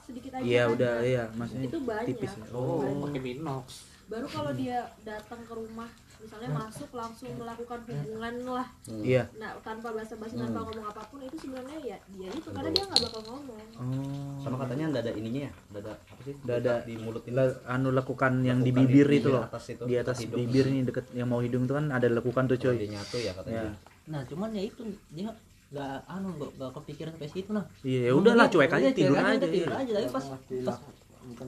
[0.02, 0.74] sedikit aja Iya, kan.
[0.74, 2.44] udah iya, maksudnya itu banyak tipis ya.
[2.50, 3.00] Oh, Banyak.
[3.06, 3.66] pakai minox.
[4.04, 9.26] Baru kalau dia datang ke rumah misalnya masuk langsung melakukan hubungan lah Iya.
[9.34, 13.00] nah tanpa basa-basi tanpa ngomong apa pun itu sebenarnya ya dia itu karena dia nggak
[13.02, 14.38] bakal ngomong Oh.
[14.38, 16.74] sama katanya nggak ada ininya ya nggak ada apa sih Nggak ada.
[16.84, 17.34] di mulut ini
[17.64, 19.42] anu lakukan yang di Lakukan bibir di itu loh.
[19.42, 20.38] atas itu, Di atas hidung.
[20.38, 22.74] bibir nih deket yang mau hidung itu kan ada lekukan tuh coy.
[22.76, 23.72] dia nyatu ya katanya Ya.
[24.04, 25.26] nah cuman ya itu dia
[25.72, 29.34] nggak anu nggak kepikiran sampai situ nah Iya, ya udahlah cuek aja iya, tidur aja.
[29.34, 29.48] iya.
[29.48, 30.24] tidur aja tapi pas
[30.62, 30.76] pas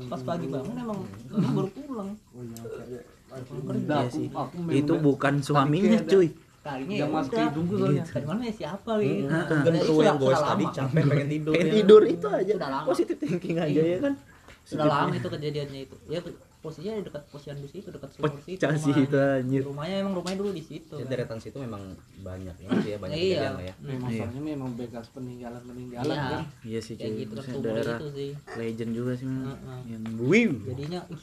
[0.05, 0.99] pas pagi bangun emang
[1.29, 2.11] emang baru pulang
[3.85, 4.27] Iya sih.
[4.29, 6.29] aku Itu memang- bukan suaminya ada- cuy.
[6.61, 7.45] kalinya Udah ya masuk udah.
[7.45, 8.05] hidungku soalnya.
[8.07, 9.25] dari mana ya siapa gitu.
[9.29, 11.75] Dan kan itu yang sudah tadi capek pengen tidur Pengen ya.
[11.77, 12.53] tidur itu aja.
[12.55, 12.87] Sudah lama.
[12.89, 14.15] Positif thinking aja ya kan.
[14.65, 16.21] sudah lama itu kejadiannya itu ya
[16.65, 19.05] posisinya di dekat posyandu situ dekat sumur situ Pecah sih rumahnya.
[19.05, 19.63] itu anjir.
[19.63, 21.13] rumahnya emang rumahnya dulu di situ Jadi kan.
[21.13, 21.83] deretan situ memang
[22.19, 24.19] banyak ya sih ya banyak iya kejadian lah ya Memang Iya.
[24.19, 26.25] soalnya memang bekas peninggalan peninggalan Iya.
[26.27, 26.43] kan.
[26.65, 29.47] Iya sih kayak gitu kan daerah itu sih legend juga sih memang.
[29.55, 29.79] Heeh.
[29.87, 30.53] Yang wiw.
[30.67, 31.23] jadinya ih,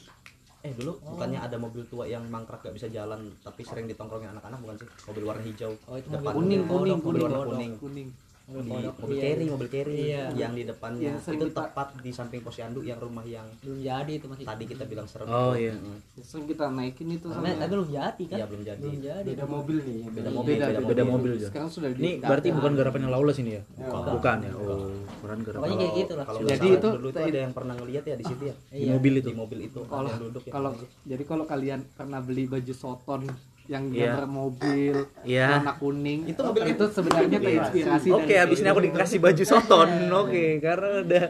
[0.62, 4.58] eh dulu bukannya ada mobil tua yang mangkrak gak bisa jalan tapi sering ditongkrongin anak-anak
[4.58, 7.50] bukan sih mobil warna hijau Oh, itu Depan mobil Kuning, kuning, mobil kuning, warna kodok.
[7.52, 8.08] kuning kuning.
[8.54, 9.22] Mobil di mobil iya.
[9.24, 10.24] carry mobil carry Iya.
[10.34, 14.12] yang di depannya Yang itu kita- tepat di samping posyandu yang rumah yang belum jadi
[14.12, 15.62] itu masih tadi kita bilang serem Oh, itu.
[15.62, 15.72] iya.
[16.18, 18.80] Sering kita naikin itu Tapi- sama tapi belum jadi kan Iya, belum jadi.
[18.80, 19.98] belum jadi beda mobil nih.
[20.04, 21.46] Beda Iya, mobil, beda Beda mobil, Jo.
[21.48, 23.62] Sekarang sudah Ini di- berarti ada- bukan garapan yang lawless ini ya?
[23.72, 24.10] Bukan.
[24.12, 24.52] Bukan ya.
[24.52, 25.60] Oh, bukan garapan.
[25.62, 28.24] Pokoknya kayak gitu lah kalau Jadi itu- dulu itu ada yang pernah ngeliat ya di
[28.24, 29.28] situ ya Di mobil itu.
[29.28, 30.70] di mobil itu Kalau yang duduk ya kalau
[31.02, 33.22] jadi kalau kalian pernah beli baju soton
[33.64, 34.12] yang Iya.
[34.12, 35.48] gambar mobil Iya.
[35.56, 36.20] warna kuning.
[36.26, 39.90] Itu mobil itu sebenarnya terinspirasi Oke, dari- abis ini aku dikasih baju soton.
[40.12, 41.24] Oke, karena udah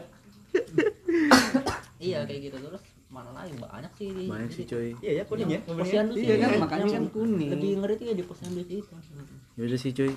[1.99, 2.57] iya kayak gitu.
[2.59, 3.53] Terus mana lagi?
[3.55, 4.09] Banyak sih.
[4.25, 4.89] Banyak sih coy.
[4.99, 6.23] iya ya kuning ya posyandu sih.
[6.23, 7.49] Iya kan, yang- makanya kan kuning.
[7.49, 8.81] lebih ngeri tuh ya di posyandu itu.
[9.55, 10.11] Yaudah sih cuy.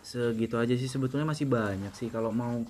[0.00, 2.60] Segitu aja sih sebetulnya masih banyak sih kalau mau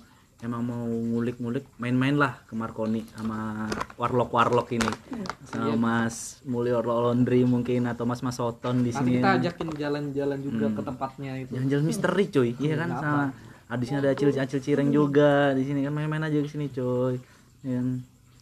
[0.43, 4.91] emang mau ngulik-ngulik main-main lah ke Marconi sama warlock-warlock ini.
[5.47, 9.23] Sama Mas Mulyo Laundry mungkin atau Mas Mas Soton di sini.
[9.23, 11.51] kita ajakin jalan-jalan juga ke tempatnya itu.
[11.55, 12.49] Jalan-jalan misteri cuy.
[12.59, 12.89] Iya kan?
[12.99, 13.23] sama
[13.71, 16.67] ah, di sini ada acil acil cireng juga di sini kan main-main aja ke sini
[16.67, 17.15] cuy.
[17.63, 17.87] Ya kan?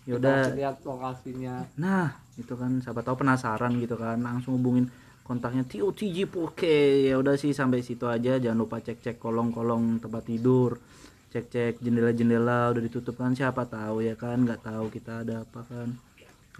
[0.03, 1.55] yaudah Kita lihat lokasinya.
[1.79, 4.91] Nah, itu kan siapa tahu penasaran gitu kan, langsung hubungin
[5.23, 7.07] kontaknya TOTG Poke.
[7.07, 10.75] Ya udah sih sampai situ aja, jangan lupa cek-cek kolong-kolong tempat tidur.
[11.33, 15.89] Cek-cek jendela-jendela udah ditutup kan siapa tahu ya kan, nggak tahu kita ada apa kan.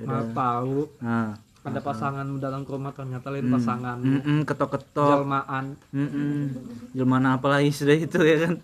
[0.02, 3.54] Ya nggak tahu Nah, ada pasangan datang ke rumah ternyata lain Hmm.
[3.56, 5.10] pasangan mm-mm, ketok-ketok.
[5.22, 6.38] jelmaan Mm-mm.
[6.98, 8.56] Jelmaan apa lagi sudah itu ya kan.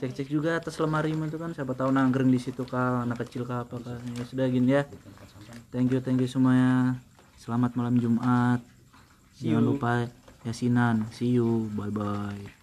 [0.00, 3.68] Cek-cek juga atas lemari itu kan siapa tahu nangkring di situ kah, anak kecil kah
[3.68, 4.00] apa kah.
[4.16, 4.88] Ya sudah gini ya.
[5.68, 6.96] Thank you, thank you semuanya.
[7.36, 8.64] Selamat malam Jumat.
[9.36, 10.08] Jangan lupa
[10.48, 11.04] yasinan.
[11.12, 11.68] See you.
[11.76, 12.59] Bye bye.